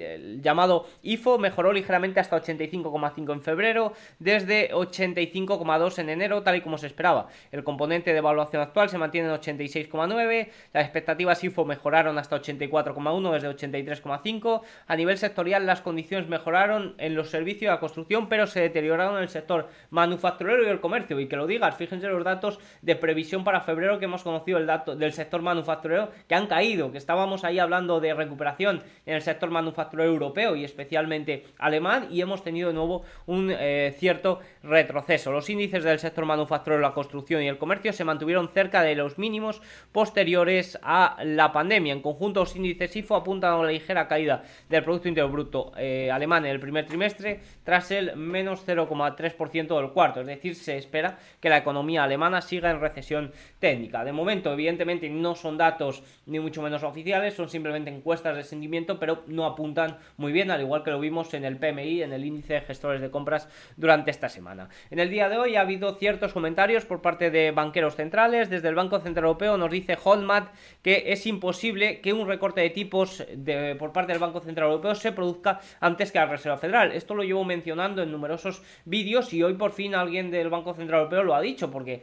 el 0.00 0.42
llamado 0.42 0.86
IFO 1.02 1.38
mejoró 1.38 1.72
ligeramente 1.72 2.20
hasta 2.20 2.40
85,5 2.40 3.32
en 3.32 3.42
febrero, 3.42 3.92
desde 4.18 4.70
85,2 4.70 5.98
en 5.98 6.08
enero, 6.08 6.42
tal 6.42 6.56
y 6.56 6.60
como 6.60 6.78
se 6.78 6.86
esperaba. 6.86 7.28
El 7.52 7.64
componente 7.64 8.12
de 8.12 8.18
evaluación 8.18 8.62
actual 8.62 8.88
se 8.88 8.98
mantiene 8.98 9.28
en 9.28 9.34
86,9, 9.34 10.48
las 10.72 10.84
expectativas 10.84 11.42
IFO 11.42 11.64
mejoraron 11.64 12.18
hasta 12.18 12.40
84,1 12.40 13.32
desde 13.32 13.48
83,5. 13.48 14.62
A 14.86 14.96
nivel 14.96 15.18
sectorial 15.18 15.66
las 15.66 15.80
condiciones 15.80 16.28
mejoraron 16.28 16.94
en 16.98 17.14
los 17.14 17.30
servicios 17.30 17.68
de 17.68 17.74
la 17.74 17.80
construcción, 17.80 18.28
pero 18.28 18.46
se 18.46 18.60
deterioraron 18.60 19.16
en 19.16 19.22
el 19.22 19.28
sector 19.28 19.68
manufacturero 19.90 20.64
y 20.64 20.68
el 20.68 20.80
comercio. 20.80 21.18
Y 21.20 21.28
que 21.28 21.36
lo 21.36 21.46
digas, 21.46 21.76
fíjense 21.76 22.08
los 22.08 22.24
datos 22.24 22.58
de 22.82 22.96
previsión 22.96 23.44
para 23.44 23.60
febrero 23.60 23.98
que 23.98 24.06
hemos 24.06 24.22
conocido 24.22 24.58
el 24.58 24.66
dato 24.66 24.96
del 24.96 25.12
sector 25.12 25.42
manufacturero 25.42 26.10
que 26.28 26.34
han 26.34 26.46
caído, 26.46 26.92
que 26.92 26.98
estábamos 26.98 27.44
ahí 27.44 27.58
hablando 27.58 28.00
de 28.00 28.14
recuperación 28.14 28.82
en 29.06 29.14
el 29.14 29.22
sector 29.22 29.50
manufacturero 29.50 29.83
europeo 29.92 30.56
y 30.56 30.64
especialmente 30.64 31.44
alemán 31.58 32.08
y 32.10 32.20
hemos 32.20 32.42
tenido 32.42 32.68
de 32.68 32.74
nuevo 32.74 33.02
un 33.26 33.50
eh, 33.50 33.94
cierto 33.98 34.40
retroceso. 34.62 35.32
Los 35.32 35.48
índices 35.50 35.84
del 35.84 35.98
sector 35.98 36.24
manufacturero, 36.26 36.80
la 36.80 36.94
construcción 36.94 37.42
y 37.42 37.48
el 37.48 37.58
comercio 37.58 37.92
se 37.92 38.04
mantuvieron 38.04 38.48
cerca 38.48 38.82
de 38.82 38.94
los 38.94 39.18
mínimos 39.18 39.60
posteriores 39.92 40.78
a 40.82 41.16
la 41.24 41.52
pandemia. 41.52 41.92
En 41.92 42.00
conjunto, 42.00 42.40
los 42.40 42.56
índices 42.56 42.96
IFO 42.96 43.16
apuntan 43.16 43.52
a 43.52 43.56
una 43.56 43.68
ligera 43.68 44.08
caída 44.08 44.42
del 44.68 44.82
Producto 44.82 45.08
Interior 45.08 45.30
Bruto 45.30 45.72
eh, 45.76 46.10
alemán 46.10 46.44
en 46.44 46.52
el 46.52 46.60
primer 46.60 46.86
trimestre 46.86 47.40
tras 47.62 47.90
el 47.90 48.16
menos 48.16 48.66
0,3% 48.66 49.80
del 49.80 49.90
cuarto. 49.90 50.20
Es 50.20 50.26
decir, 50.26 50.54
se 50.54 50.76
espera 50.76 51.18
que 51.40 51.48
la 51.48 51.58
economía 51.58 52.04
alemana 52.04 52.40
siga 52.40 52.70
en 52.70 52.80
recesión 52.80 53.32
técnica. 53.58 54.04
De 54.04 54.12
momento, 54.12 54.52
evidentemente, 54.52 55.08
no 55.08 55.34
son 55.34 55.56
datos 55.56 56.02
ni 56.26 56.40
mucho 56.40 56.62
menos 56.62 56.82
oficiales, 56.82 57.34
son 57.34 57.48
simplemente 57.48 57.90
encuestas 57.90 58.36
de 58.36 58.44
sentimiento, 58.44 58.98
pero 58.98 59.22
no 59.26 59.44
apuntan 59.44 59.73
muy 60.16 60.32
bien, 60.32 60.50
al 60.50 60.60
igual 60.60 60.82
que 60.82 60.90
lo 60.90 61.00
vimos 61.00 61.34
en 61.34 61.44
el 61.44 61.56
PMI, 61.58 62.02
en 62.02 62.12
el 62.12 62.24
índice 62.24 62.54
de 62.54 62.60
gestores 62.62 63.00
de 63.00 63.10
compras 63.10 63.48
durante 63.76 64.10
esta 64.10 64.28
semana. 64.28 64.68
En 64.90 64.98
el 64.98 65.10
día 65.10 65.28
de 65.28 65.36
hoy 65.36 65.56
ha 65.56 65.60
habido 65.60 65.94
ciertos 65.94 66.32
comentarios 66.32 66.84
por 66.84 67.02
parte 67.02 67.30
de 67.30 67.50
banqueros 67.50 67.96
centrales. 67.96 68.50
Desde 68.50 68.68
el 68.68 68.74
Banco 68.74 69.00
Central 69.00 69.26
Europeo 69.26 69.56
nos 69.56 69.70
dice 69.70 69.98
Holmat 70.02 70.48
que 70.82 71.04
es 71.08 71.26
imposible 71.26 72.00
que 72.00 72.12
un 72.12 72.26
recorte 72.26 72.60
de 72.60 72.70
tipos 72.70 73.24
de, 73.34 73.74
por 73.76 73.92
parte 73.92 74.12
del 74.12 74.20
Banco 74.20 74.40
Central 74.40 74.68
Europeo 74.68 74.94
se 74.94 75.12
produzca 75.12 75.60
antes 75.80 76.12
que 76.12 76.18
la 76.18 76.26
Reserva 76.26 76.58
Federal. 76.58 76.92
Esto 76.92 77.14
lo 77.14 77.22
llevo 77.22 77.44
mencionando 77.44 78.02
en 78.02 78.10
numerosos 78.10 78.62
vídeos 78.84 79.32
y 79.32 79.42
hoy 79.42 79.54
por 79.54 79.72
fin 79.72 79.94
alguien 79.94 80.30
del 80.30 80.50
Banco 80.50 80.74
Central 80.74 81.00
Europeo 81.00 81.22
lo 81.22 81.34
ha 81.34 81.40
dicho, 81.40 81.70
porque 81.70 82.02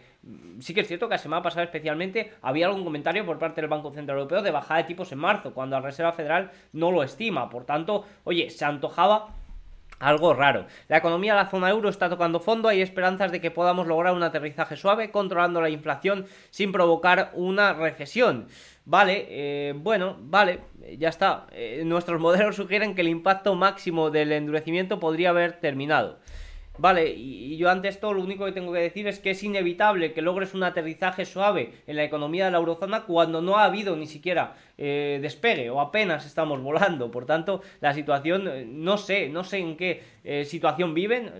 Sí 0.60 0.76
que 0.76 0.82
es 0.82 0.88
cierto 0.88 1.08
que 1.08 1.16
la 1.16 1.18
semana 1.18 1.42
pasada 1.42 1.64
especialmente 1.64 2.32
había 2.44 2.68
algún 2.68 2.84
comentario 2.84 3.26
por 3.26 3.40
parte 3.40 3.62
del 3.62 3.70
Banco 3.70 3.92
Central 3.92 4.20
Europeo 4.20 4.44
de 4.44 4.52
bajada 4.52 4.82
de 4.82 4.88
tipos 4.88 5.12
en 5.12 5.18
marzo, 5.18 5.54
cuando 5.54 5.76
la 5.76 5.82
Reserva 5.82 6.12
Federal 6.12 6.52
no 6.74 6.92
lo 6.92 7.02
estima. 7.02 7.50
Por 7.50 7.66
tanto, 7.66 8.06
oye, 8.24 8.50
se 8.52 8.64
antojaba 8.64 9.30
algo 10.02 10.34
raro. 10.34 10.66
La 10.88 10.98
economía 10.98 11.34
de 11.34 11.44
la 11.44 11.50
zona 11.50 11.70
euro 11.70 11.90
está 11.90 12.10
tocando 12.10 12.40
fondo, 12.40 12.68
hay 12.68 12.82
esperanzas 12.82 13.32
de 13.32 13.40
que 13.40 13.52
podamos 13.52 13.88
lograr 13.88 14.14
un 14.14 14.24
aterrizaje 14.24 14.76
suave, 14.76 15.12
controlando 15.12 15.62
la 15.62 15.70
inflación 15.70 16.26
sin 16.50 16.72
provocar 16.72 17.32
una 17.34 17.74
recesión. 17.74 18.48
Vale, 18.86 19.28
eh, 19.30 19.74
bueno, 19.76 20.18
vale, 20.20 20.62
ya 20.98 21.10
está. 21.10 21.48
Eh, 21.52 21.84
nuestros 21.86 22.20
modelos 22.20 22.56
sugieren 22.58 22.96
que 22.96 23.02
el 23.02 23.08
impacto 23.08 23.56
máximo 23.56 24.10
del 24.10 24.32
endurecimiento 24.32 25.00
podría 25.00 25.30
haber 25.30 25.54
terminado. 25.60 26.20
Vale, 26.78 27.10
y, 27.10 27.58
yo 27.58 27.70
ante 27.70 27.90
esto 27.90 28.14
lo 28.14 28.22
único 28.22 28.46
que 28.46 28.54
tengo 28.54 28.72
que 28.72 28.80
decir 28.80 29.08
es 29.08 29.20
que 29.20 29.32
es 29.32 29.44
inevitable 29.44 30.14
que 30.14 30.22
logres 30.22 30.54
un 30.54 30.64
aterrizaje 30.64 31.26
suave 31.26 31.74
en 31.86 31.98
la 31.98 32.04
economía 32.04 32.46
de 32.46 32.52
la 32.52 32.58
eurozona 32.58 33.04
cuando 33.04 33.42
no 33.42 33.58
ha 33.58 33.66
habido 33.66 33.96
ni 33.98 34.08
siquiera 34.08 34.56
eh, 34.78 35.20
despegue 35.22 35.70
o 35.70 35.82
apenas 35.82 36.26
estamos 36.26 36.62
volando. 36.62 37.12
Por 37.12 37.26
tanto, 37.26 37.62
la 37.82 37.94
situación, 37.94 38.48
eh, 38.48 38.66
no 38.66 38.98
sé, 38.98 39.30
no 39.30 39.44
sé 39.44 39.60
en 39.60 39.76
qué 39.78 40.02
eh, 40.24 40.46
situación 40.46 40.94
viven 40.94 41.32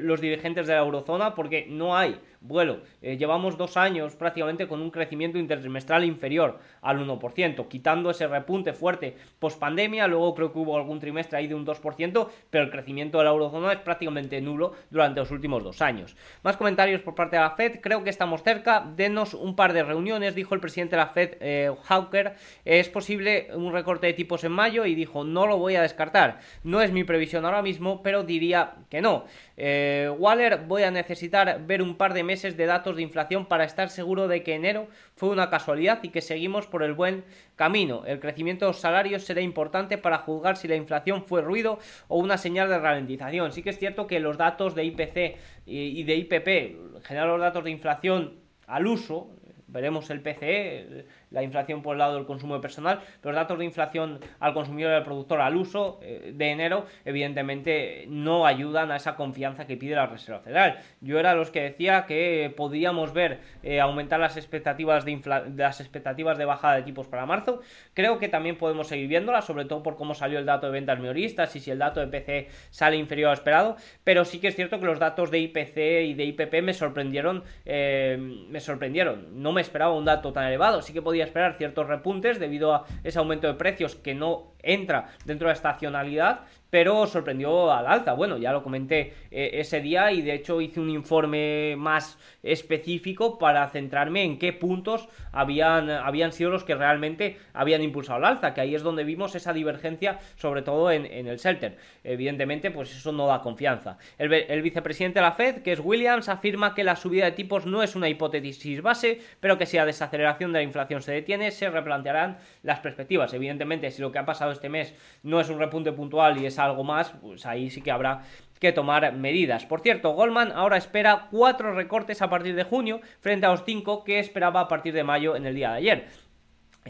los 0.00 0.20
dirigentes 0.20 0.66
de 0.66 0.74
la 0.74 0.80
eurozona 0.80 1.34
porque 1.34 1.66
no 1.68 1.96
hay 1.96 2.18
vuelo. 2.40 2.80
llevamos 3.00 3.56
dos 3.56 3.76
años 3.76 4.16
prácticamente 4.16 4.66
con 4.66 4.80
un 4.80 4.90
crecimiento 4.90 5.38
intertrimestral 5.38 6.04
inferior 6.04 6.58
al 6.82 6.98
1%, 6.98 7.68
quitando 7.68 8.10
ese 8.10 8.26
repunte 8.26 8.72
fuerte 8.72 9.16
post 9.38 9.58
pandemia. 9.58 10.06
Luego 10.06 10.34
creo 10.34 10.52
que 10.52 10.58
hubo 10.58 10.76
algún 10.76 11.00
trimestre 11.00 11.38
ahí 11.38 11.46
de 11.46 11.54
un 11.54 11.66
2%, 11.66 12.28
pero 12.50 12.64
el 12.64 12.70
crecimiento 12.70 13.18
de 13.18 13.24
la 13.24 13.30
eurozona 13.30 13.72
es 13.72 13.78
prácticamente 13.80 14.40
nulo 14.40 14.72
durante 14.90 15.20
los 15.20 15.30
últimos 15.30 15.62
dos 15.62 15.82
años. 15.82 16.16
Más 16.42 16.56
comentarios 16.56 17.02
por 17.02 17.14
parte 17.14 17.36
de 17.36 17.42
la 17.42 17.50
Fed. 17.50 17.80
Creo 17.80 18.04
que 18.04 18.10
estamos 18.10 18.42
cerca. 18.42 18.86
Denos 18.96 19.34
un 19.34 19.54
par 19.54 19.72
de 19.72 19.82
reuniones, 19.82 20.34
dijo 20.34 20.54
el 20.54 20.60
presidente 20.60 20.96
de 20.96 21.02
la 21.02 21.08
Fed, 21.08 21.74
Hawker. 21.84 22.34
Es 22.64 22.88
posible 22.88 23.48
un 23.54 23.72
recorte 23.72 24.06
de 24.06 24.12
tipos 24.14 24.44
en 24.44 24.52
mayo 24.52 24.86
y 24.86 24.94
dijo 24.94 25.24
no 25.24 25.46
lo 25.46 25.58
voy 25.58 25.76
a 25.76 25.82
descartar. 25.82 26.40
No 26.64 26.80
es 26.80 26.92
mi 26.92 27.04
previsión 27.04 27.44
ahora 27.44 27.62
mismo, 27.62 28.02
pero 28.02 28.22
diría 28.22 28.74
que 28.88 29.00
no. 29.00 29.24
Eh, 29.62 30.08
Waller, 30.18 30.60
voy 30.66 30.84
a 30.84 30.90
necesitar 30.90 31.66
ver 31.66 31.82
un 31.82 31.96
par 31.96 32.14
de 32.14 32.22
meses 32.22 32.56
de 32.56 32.64
datos 32.64 32.96
de 32.96 33.02
inflación 33.02 33.44
para 33.44 33.64
estar 33.64 33.90
seguro 33.90 34.26
de 34.26 34.42
que 34.42 34.54
enero 34.54 34.88
fue 35.16 35.28
una 35.28 35.50
casualidad 35.50 36.02
y 36.02 36.08
que 36.08 36.22
seguimos 36.22 36.66
por 36.66 36.82
el 36.82 36.94
buen 36.94 37.24
camino. 37.56 38.06
El 38.06 38.20
crecimiento 38.20 38.64
de 38.64 38.70
los 38.70 38.80
salarios 38.80 39.24
será 39.24 39.42
importante 39.42 39.98
para 39.98 40.16
juzgar 40.16 40.56
si 40.56 40.66
la 40.66 40.76
inflación 40.76 41.26
fue 41.26 41.42
ruido 41.42 41.78
o 42.08 42.18
una 42.18 42.38
señal 42.38 42.70
de 42.70 42.78
ralentización. 42.78 43.52
Sí 43.52 43.62
que 43.62 43.68
es 43.68 43.78
cierto 43.78 44.06
que 44.06 44.18
los 44.18 44.38
datos 44.38 44.74
de 44.74 44.84
IPC 44.84 45.36
y 45.66 46.04
de 46.04 46.14
IPP, 46.14 46.48
en 46.96 47.02
general 47.02 47.28
los 47.28 47.40
datos 47.40 47.62
de 47.62 47.70
inflación 47.70 48.40
al 48.66 48.86
uso, 48.86 49.28
veremos 49.66 50.08
el 50.08 50.22
PCE, 50.22 51.04
la 51.30 51.42
inflación 51.42 51.82
por 51.82 51.94
el 51.94 51.98
lado 51.98 52.14
del 52.14 52.26
consumo 52.26 52.60
personal, 52.60 53.00
pero 53.20 53.32
los 53.32 53.40
datos 53.40 53.58
de 53.58 53.64
inflación 53.64 54.20
al 54.38 54.54
consumidor 54.54 54.92
y 54.92 54.96
al 54.96 55.04
productor 55.04 55.40
al 55.40 55.56
uso 55.56 55.98
eh, 56.02 56.32
de 56.34 56.50
enero, 56.50 56.86
evidentemente 57.04 58.04
no 58.08 58.46
ayudan 58.46 58.90
a 58.90 58.96
esa 58.96 59.16
confianza 59.16 59.66
que 59.66 59.76
pide 59.76 59.94
la 59.94 60.06
Reserva 60.06 60.40
Federal. 60.40 60.78
Yo 61.00 61.18
era 61.18 61.34
los 61.34 61.50
que 61.50 61.62
decía 61.62 62.06
que 62.06 62.52
podríamos 62.56 63.12
ver 63.12 63.40
eh, 63.62 63.80
aumentar 63.80 64.20
las 64.20 64.36
expectativas 64.36 65.04
de, 65.04 65.20
las 65.56 65.80
expectativas 65.80 66.38
de 66.38 66.44
bajada 66.44 66.76
de 66.76 66.82
tipos 66.82 67.06
para 67.06 67.26
marzo. 67.26 67.60
Creo 67.94 68.18
que 68.18 68.28
también 68.28 68.56
podemos 68.56 68.88
seguir 68.88 69.08
viéndolas, 69.08 69.44
sobre 69.44 69.64
todo 69.64 69.82
por 69.82 69.96
cómo 69.96 70.14
salió 70.14 70.38
el 70.38 70.46
dato 70.46 70.66
de 70.66 70.72
ventas 70.72 70.98
minoristas 70.98 71.54
y 71.56 71.60
si 71.60 71.70
el 71.70 71.78
dato 71.78 72.00
de 72.00 72.06
PC 72.06 72.48
sale 72.70 72.96
inferior 72.96 73.30
a 73.30 73.34
esperado, 73.34 73.76
pero 74.04 74.24
sí 74.24 74.38
que 74.40 74.48
es 74.48 74.56
cierto 74.56 74.78
que 74.80 74.86
los 74.86 74.98
datos 74.98 75.30
de 75.30 75.38
IPC 75.38 75.76
y 76.04 76.14
de 76.14 76.24
IPP 76.24 76.62
me 76.62 76.74
sorprendieron, 76.74 77.44
eh, 77.64 78.16
me 78.48 78.60
sorprendieron. 78.60 79.42
No 79.42 79.52
me 79.52 79.60
esperaba 79.60 79.94
un 79.94 80.04
dato 80.04 80.32
tan 80.32 80.46
elevado, 80.46 80.82
sí 80.82 80.92
que 80.92 81.02
podía 81.02 81.19
esperar 81.24 81.54
ciertos 81.56 81.86
repuntes 81.86 82.38
debido 82.38 82.74
a 82.74 82.86
ese 83.04 83.18
aumento 83.18 83.46
de 83.46 83.54
precios 83.54 83.94
que 83.96 84.14
no 84.14 84.52
entra 84.62 85.08
dentro 85.24 85.46
de 85.46 85.52
la 85.52 85.56
estacionalidad 85.56 86.40
pero 86.70 87.06
sorprendió 87.06 87.72
al 87.72 87.86
alza. 87.86 88.12
Bueno, 88.14 88.38
ya 88.38 88.52
lo 88.52 88.62
comenté 88.62 89.12
eh, 89.30 89.50
ese 89.54 89.80
día 89.80 90.12
y 90.12 90.22
de 90.22 90.34
hecho 90.34 90.60
hice 90.60 90.80
un 90.80 90.88
informe 90.88 91.74
más 91.76 92.18
específico 92.42 93.38
para 93.38 93.68
centrarme 93.68 94.22
en 94.22 94.38
qué 94.38 94.52
puntos 94.52 95.08
habían, 95.32 95.90
habían 95.90 96.32
sido 96.32 96.50
los 96.50 96.64
que 96.64 96.74
realmente 96.74 97.36
habían 97.52 97.82
impulsado 97.82 98.18
al 98.18 98.24
alza, 98.24 98.54
que 98.54 98.60
ahí 98.60 98.74
es 98.74 98.82
donde 98.82 99.04
vimos 99.04 99.34
esa 99.34 99.52
divergencia, 99.52 100.18
sobre 100.36 100.62
todo 100.62 100.90
en, 100.90 101.06
el 101.06 101.36
shelter. 101.38 101.76
Evidentemente, 102.04 102.70
pues 102.70 102.94
eso 102.94 103.12
no 103.12 103.26
da 103.26 103.40
confianza. 103.42 103.98
El, 104.16 104.32
el, 104.32 104.62
vicepresidente 104.62 105.18
de 105.18 105.24
la 105.24 105.32
Fed, 105.32 105.62
que 105.62 105.72
es 105.72 105.80
Williams, 105.80 106.28
afirma 106.28 106.74
que 106.74 106.84
la 106.84 106.96
subida 106.96 107.24
de 107.26 107.32
tipos 107.32 107.66
no 107.66 107.82
es 107.82 107.96
una 107.96 108.08
hipótesis 108.08 108.80
base, 108.80 109.20
pero 109.40 109.58
que 109.58 109.66
si 109.66 109.76
la 109.76 109.84
desaceleración 109.84 110.52
de 110.52 110.60
la 110.60 110.62
inflación 110.62 111.02
se 111.02 111.12
detiene, 111.12 111.50
se 111.50 111.68
replantearán 111.68 112.38
las 112.62 112.80
perspectivas. 112.80 113.34
Evidentemente, 113.34 113.90
si 113.90 114.00
lo 114.00 114.12
que 114.12 114.18
ha 114.18 114.24
pasado 114.24 114.52
este 114.52 114.68
mes 114.68 114.94
no 115.22 115.40
es 115.40 115.48
un 115.48 115.58
repunte 115.58 115.92
puntual 115.92 116.38
y 116.38 116.46
es 116.46 116.59
algo 116.64 116.84
más, 116.84 117.12
pues 117.20 117.46
ahí 117.46 117.70
sí 117.70 117.82
que 117.82 117.90
habrá 117.90 118.22
que 118.60 118.72
tomar 118.72 119.12
medidas. 119.14 119.64
Por 119.64 119.80
cierto, 119.80 120.12
Goldman 120.12 120.52
ahora 120.52 120.76
espera 120.76 121.28
cuatro 121.30 121.74
recortes 121.74 122.20
a 122.20 122.28
partir 122.28 122.54
de 122.54 122.64
junio 122.64 123.00
frente 123.20 123.46
a 123.46 123.50
los 123.50 123.64
cinco 123.64 124.04
que 124.04 124.18
esperaba 124.18 124.60
a 124.60 124.68
partir 124.68 124.92
de 124.92 125.02
mayo 125.02 125.34
en 125.34 125.46
el 125.46 125.54
día 125.54 125.70
de 125.70 125.76
ayer. 125.76 126.08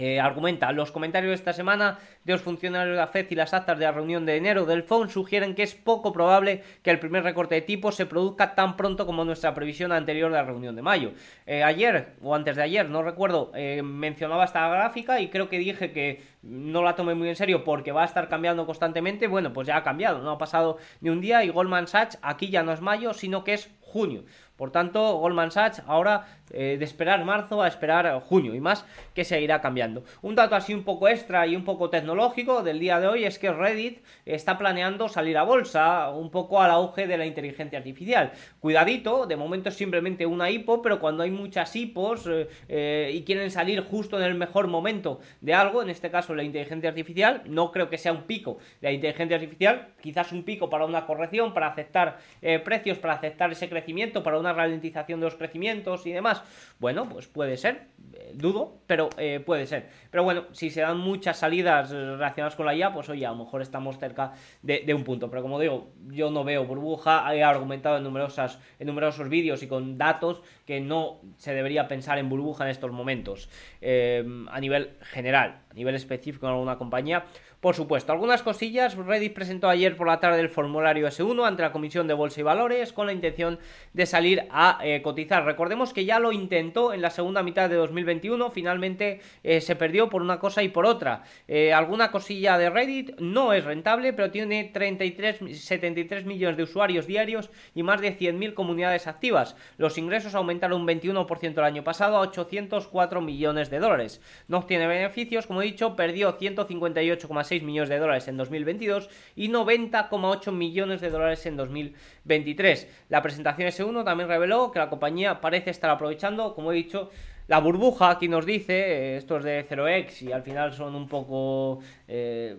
Eh, 0.00 0.18
argumenta, 0.18 0.72
los 0.72 0.92
comentarios 0.92 1.28
de 1.28 1.34
esta 1.34 1.52
semana 1.52 1.98
de 2.24 2.32
los 2.32 2.40
funcionarios 2.40 2.94
de 2.94 3.00
la 3.00 3.06
FED 3.06 3.26
y 3.28 3.34
las 3.34 3.52
actas 3.52 3.78
de 3.78 3.84
la 3.84 3.92
reunión 3.92 4.24
de 4.24 4.36
enero 4.36 4.64
del 4.64 4.82
FON 4.82 5.10
sugieren 5.10 5.54
que 5.54 5.62
es 5.62 5.74
poco 5.74 6.10
probable 6.10 6.62
que 6.82 6.90
el 6.90 6.98
primer 6.98 7.22
recorte 7.22 7.56
de 7.56 7.60
tipo 7.60 7.92
se 7.92 8.06
produzca 8.06 8.54
tan 8.54 8.78
pronto 8.78 9.04
como 9.04 9.26
nuestra 9.26 9.52
previsión 9.52 9.92
anterior 9.92 10.30
de 10.30 10.38
la 10.38 10.44
reunión 10.44 10.74
de 10.74 10.80
mayo. 10.80 11.12
Eh, 11.44 11.62
ayer, 11.62 12.14
o 12.22 12.34
antes 12.34 12.56
de 12.56 12.62
ayer, 12.62 12.88
no 12.88 13.02
recuerdo, 13.02 13.52
eh, 13.54 13.82
mencionaba 13.82 14.46
esta 14.46 14.66
gráfica 14.68 15.20
y 15.20 15.28
creo 15.28 15.50
que 15.50 15.58
dije 15.58 15.92
que 15.92 16.22
no 16.40 16.82
la 16.82 16.96
tomé 16.96 17.14
muy 17.14 17.28
en 17.28 17.36
serio 17.36 17.62
porque 17.62 17.92
va 17.92 18.00
a 18.00 18.06
estar 18.06 18.30
cambiando 18.30 18.64
constantemente. 18.64 19.26
Bueno, 19.26 19.52
pues 19.52 19.68
ya 19.68 19.76
ha 19.76 19.82
cambiado, 19.82 20.22
no 20.22 20.30
ha 20.30 20.38
pasado 20.38 20.78
ni 21.02 21.10
un 21.10 21.20
día 21.20 21.44
y 21.44 21.50
Goldman 21.50 21.88
Sachs 21.88 22.18
aquí 22.22 22.48
ya 22.48 22.62
no 22.62 22.72
es 22.72 22.80
mayo, 22.80 23.12
sino 23.12 23.44
que 23.44 23.52
es 23.52 23.70
junio. 23.82 24.24
Por 24.60 24.72
tanto, 24.72 25.16
Goldman 25.16 25.50
Sachs 25.52 25.82
ahora 25.86 26.26
eh, 26.52 26.76
de 26.78 26.84
esperar 26.84 27.24
marzo 27.24 27.62
a 27.62 27.68
esperar 27.68 28.20
junio 28.20 28.54
y 28.54 28.60
más 28.60 28.84
que 29.14 29.24
seguirá 29.24 29.62
cambiando. 29.62 30.04
Un 30.20 30.34
dato 30.34 30.54
así 30.54 30.74
un 30.74 30.82
poco 30.82 31.08
extra 31.08 31.46
y 31.46 31.56
un 31.56 31.64
poco 31.64 31.88
tecnológico 31.88 32.62
del 32.62 32.78
día 32.78 33.00
de 33.00 33.06
hoy 33.06 33.24
es 33.24 33.38
que 33.38 33.50
Reddit 33.52 34.04
está 34.26 34.58
planeando 34.58 35.08
salir 35.08 35.38
a 35.38 35.44
bolsa 35.44 36.10
un 36.10 36.30
poco 36.30 36.60
al 36.60 36.72
auge 36.72 37.06
de 37.06 37.16
la 37.16 37.24
inteligencia 37.24 37.78
artificial. 37.78 38.32
Cuidadito, 38.58 39.26
de 39.26 39.36
momento 39.36 39.70
es 39.70 39.76
simplemente 39.76 40.26
una 40.26 40.50
hipo, 40.50 40.82
pero 40.82 41.00
cuando 41.00 41.22
hay 41.22 41.30
muchas 41.30 41.74
hipos 41.74 42.26
eh, 42.26 42.48
eh, 42.68 43.12
y 43.14 43.22
quieren 43.22 43.50
salir 43.50 43.80
justo 43.80 44.18
en 44.18 44.24
el 44.24 44.34
mejor 44.34 44.66
momento 44.66 45.20
de 45.40 45.54
algo, 45.54 45.82
en 45.82 45.88
este 45.88 46.10
caso 46.10 46.34
la 46.34 46.42
inteligencia 46.42 46.90
artificial, 46.90 47.44
no 47.46 47.72
creo 47.72 47.88
que 47.88 47.96
sea 47.96 48.12
un 48.12 48.24
pico 48.24 48.58
de 48.82 48.88
la 48.88 48.92
inteligencia 48.92 49.36
artificial, 49.36 49.88
quizás 50.02 50.32
un 50.32 50.42
pico 50.42 50.68
para 50.68 50.84
una 50.84 51.06
corrección, 51.06 51.54
para 51.54 51.68
aceptar 51.68 52.18
precios, 52.64 52.98
para 52.98 53.14
aceptar 53.14 53.52
ese 53.52 53.68
crecimiento, 53.70 54.22
para 54.22 54.38
una 54.38 54.49
ralentización 54.52 55.20
de 55.20 55.26
los 55.26 55.34
crecimientos 55.34 56.06
y 56.06 56.12
demás. 56.12 56.42
Bueno, 56.78 57.08
pues 57.08 57.26
puede 57.26 57.56
ser, 57.56 57.88
eh, 58.14 58.32
dudo, 58.34 58.78
pero 58.86 59.10
eh, 59.16 59.40
puede 59.44 59.66
ser. 59.66 59.88
Pero 60.10 60.24
bueno, 60.24 60.44
si 60.52 60.70
se 60.70 60.80
dan 60.80 60.98
muchas 60.98 61.38
salidas 61.38 61.90
relacionadas 61.90 62.56
con 62.56 62.66
la 62.66 62.74
IA, 62.74 62.92
pues 62.92 63.08
oye, 63.08 63.26
a 63.26 63.30
lo 63.30 63.44
mejor 63.44 63.62
estamos 63.62 63.98
cerca 63.98 64.32
de, 64.62 64.94
un 64.94 65.04
punto. 65.04 65.30
Pero 65.30 65.42
como 65.42 65.60
digo, 65.60 65.92
yo 66.08 66.30
no 66.30 66.44
veo 66.44 66.64
burbuja, 66.64 67.34
he 67.34 67.42
argumentado 67.42 67.98
en, 67.98 68.04
numerosas, 68.04 68.58
en 68.78 68.86
numerosos 68.86 69.28
vídeos 69.28 69.62
y 69.62 69.66
con 69.66 69.98
datos 69.98 70.42
que 70.66 70.80
no 70.80 71.20
se 71.36 71.54
debería 71.54 71.88
pensar 71.88 72.18
en 72.18 72.28
burbuja 72.28 72.64
en 72.64 72.70
estos 72.70 72.92
momentos 72.92 73.48
eh, 73.80 74.24
a 74.50 74.60
nivel 74.60 74.96
general, 75.02 75.60
a 75.70 75.74
nivel 75.74 75.94
específico 75.94 76.46
en 76.46 76.52
alguna 76.52 76.78
compañía. 76.78 77.24
Por 77.60 77.74
supuesto, 77.74 78.10
algunas 78.12 78.42
cosillas. 78.42 78.96
Reddit 78.96 79.34
presentó 79.34 79.68
ayer 79.68 79.94
por 79.94 80.06
la 80.06 80.18
tarde 80.18 80.40
el 80.40 80.48
formulario 80.48 81.06
S1 81.06 81.46
ante 81.46 81.60
la 81.60 81.72
Comisión 81.72 82.06
de 82.06 82.14
Bolsa 82.14 82.40
y 82.40 82.42
Valores 82.42 82.94
con 82.94 83.04
la 83.04 83.12
intención 83.12 83.58
de 83.92 84.06
salir 84.06 84.46
a 84.50 84.78
eh, 84.82 85.02
cotizar. 85.02 85.44
Recordemos 85.44 85.92
que 85.92 86.06
ya 86.06 86.18
lo 86.18 86.32
intentó 86.32 86.94
en 86.94 87.02
la 87.02 87.10
segunda 87.10 87.42
mitad 87.42 87.68
de 87.68 87.76
2021, 87.76 88.50
finalmente 88.50 89.20
eh, 89.44 89.60
se 89.60 89.76
perdió 89.76 90.08
por 90.08 90.22
una 90.22 90.38
cosa 90.38 90.62
y 90.62 90.70
por 90.70 90.86
otra. 90.86 91.24
Eh, 91.48 91.74
alguna 91.74 92.10
cosilla 92.10 92.56
de 92.56 92.70
Reddit 92.70 93.20
no 93.20 93.52
es 93.52 93.62
rentable, 93.62 94.14
pero 94.14 94.30
tiene 94.30 94.70
33, 94.72 95.60
73 95.60 96.24
millones 96.24 96.56
de 96.56 96.62
usuarios 96.62 97.06
diarios 97.06 97.50
y 97.74 97.82
más 97.82 98.00
de 98.00 98.16
100.000 98.16 98.54
comunidades 98.54 99.06
activas. 99.06 99.54
Los 99.76 99.98
ingresos 99.98 100.34
aumentaron 100.34 100.80
un 100.80 100.86
21% 100.86 101.58
el 101.58 101.64
año 101.64 101.84
pasado 101.84 102.16
a 102.16 102.20
804 102.20 103.20
millones 103.20 103.68
de 103.68 103.80
dólares. 103.80 104.22
No 104.48 104.56
obtiene 104.56 104.86
beneficios, 104.86 105.46
como 105.46 105.60
he 105.60 105.66
dicho, 105.66 105.94
perdió 105.94 106.38
158,6 106.38 107.49
millones 107.62 107.88
de 107.88 107.98
dólares 107.98 108.28
en 108.28 108.36
2022 108.36 109.10
y 109.36 109.48
90,8 109.48 110.52
millones 110.52 111.00
de 111.00 111.10
dólares 111.10 111.44
en 111.46 111.56
2023. 111.56 112.88
La 113.08 113.22
presentación 113.22 113.68
S1 113.68 114.04
también 114.04 114.28
reveló 114.28 114.70
que 114.70 114.78
la 114.78 114.88
compañía 114.88 115.40
parece 115.40 115.70
estar 115.70 115.90
aprovechando, 115.90 116.54
como 116.54 116.72
he 116.72 116.76
dicho, 116.76 117.10
la 117.48 117.58
burbuja, 117.58 118.10
aquí 118.10 118.28
nos 118.28 118.46
dice, 118.46 118.74
eh, 118.74 119.16
esto 119.16 119.38
es 119.38 119.44
de 119.44 119.66
0x 119.66 120.22
y 120.22 120.32
al 120.32 120.42
final 120.42 120.72
son 120.72 120.94
un 120.94 121.08
poco... 121.08 121.80
Eh, 122.06 122.56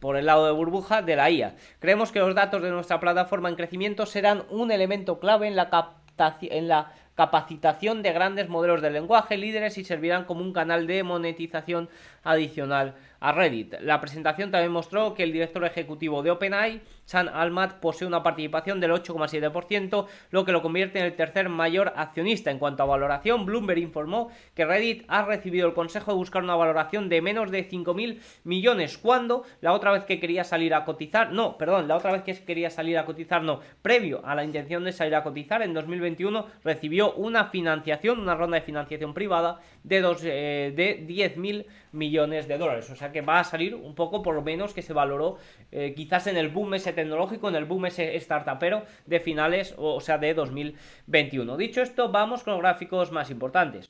por 0.00 0.16
el 0.16 0.26
lado 0.26 0.46
de 0.46 0.52
burbuja 0.52 1.02
de 1.02 1.16
la 1.16 1.30
IA. 1.30 1.56
Creemos 1.80 2.12
que 2.12 2.20
los 2.20 2.34
datos 2.34 2.62
de 2.62 2.70
nuestra 2.70 3.00
plataforma 3.00 3.48
en 3.48 3.56
crecimiento 3.56 4.06
serán 4.06 4.44
un 4.50 4.70
elemento 4.70 5.18
clave 5.18 5.48
en 5.48 5.56
la, 5.56 5.94
en 6.42 6.68
la 6.68 6.92
capacitación 7.14 8.02
de 8.02 8.12
grandes 8.12 8.48
modelos 8.48 8.80
de 8.80 8.90
lenguaje 8.90 9.36
líderes 9.36 9.76
y 9.76 9.84
servirán 9.84 10.24
como 10.24 10.42
un 10.42 10.52
canal 10.52 10.86
de 10.86 11.02
monetización 11.02 11.88
adicional 12.22 12.94
a 13.20 13.32
Reddit. 13.32 13.74
La 13.80 14.00
presentación 14.00 14.50
también 14.50 14.72
mostró 14.72 15.14
que 15.14 15.22
el 15.22 15.32
director 15.32 15.64
ejecutivo 15.64 16.22
de 16.22 16.30
OpenAI, 16.30 16.80
Sam 17.08 17.30
Almat, 17.32 17.80
posee 17.80 18.06
una 18.06 18.22
participación 18.22 18.80
del 18.80 18.90
8,7%, 18.90 20.06
lo 20.30 20.44
que 20.44 20.52
lo 20.52 20.60
convierte 20.60 20.98
en 20.98 21.06
el 21.06 21.16
tercer 21.16 21.48
mayor 21.48 21.94
accionista. 21.96 22.50
En 22.50 22.58
cuanto 22.58 22.82
a 22.82 22.86
valoración, 22.86 23.46
Bloomberg 23.46 23.78
informó 23.78 24.30
que 24.54 24.66
Reddit 24.66 25.04
ha 25.08 25.24
recibido 25.24 25.66
el 25.66 25.72
consejo 25.72 26.10
de 26.10 26.18
buscar 26.18 26.42
una 26.42 26.54
valoración 26.54 27.08
de 27.08 27.22
menos 27.22 27.50
de 27.50 27.66
5.000 27.66 28.20
millones, 28.44 28.98
cuando 28.98 29.44
la 29.62 29.72
otra 29.72 29.90
vez 29.90 30.04
que 30.04 30.20
quería 30.20 30.44
salir 30.44 30.74
a 30.74 30.84
cotizar, 30.84 31.32
no, 31.32 31.56
perdón, 31.56 31.88
la 31.88 31.96
otra 31.96 32.12
vez 32.12 32.24
que 32.24 32.34
quería 32.44 32.68
salir 32.68 32.98
a 32.98 33.06
cotizar, 33.06 33.42
no, 33.42 33.60
previo 33.80 34.20
a 34.26 34.34
la 34.34 34.44
intención 34.44 34.84
de 34.84 34.92
salir 34.92 35.14
a 35.14 35.22
cotizar 35.22 35.62
en 35.62 35.72
2021, 35.72 36.44
recibió 36.62 37.14
una 37.14 37.46
financiación, 37.46 38.20
una 38.20 38.34
ronda 38.34 38.56
de 38.56 38.66
financiación 38.66 39.14
privada 39.14 39.60
de, 39.82 40.02
dos, 40.02 40.20
eh, 40.24 40.74
de 40.76 41.06
10.000 41.06 41.64
millones 41.92 42.48
de 42.48 42.58
dólares. 42.58 42.90
O 42.90 42.96
sea 42.96 43.12
que 43.12 43.20
va 43.20 43.40
a 43.40 43.44
salir 43.44 43.74
un 43.74 43.94
poco 43.94 44.22
por 44.22 44.34
lo 44.34 44.42
menos 44.42 44.74
que 44.74 44.82
se 44.82 44.92
valoró 44.92 45.38
eh, 45.72 45.94
quizás 45.96 46.26
en 46.26 46.36
el 46.36 46.48
boom 46.48 46.74
ese 46.74 46.92
tecnológico, 46.98 47.48
en 47.48 47.54
el 47.54 47.64
boom 47.64 47.86
ese 47.86 48.18
startupero 48.18 48.82
de 49.06 49.20
finales, 49.20 49.72
o 49.78 50.00
sea, 50.00 50.18
de 50.18 50.34
2021. 50.34 51.56
Dicho 51.56 51.80
esto, 51.80 52.10
vamos 52.10 52.42
con 52.42 52.54
los 52.54 52.62
gráficos 52.62 53.12
más 53.12 53.30
importantes. 53.30 53.88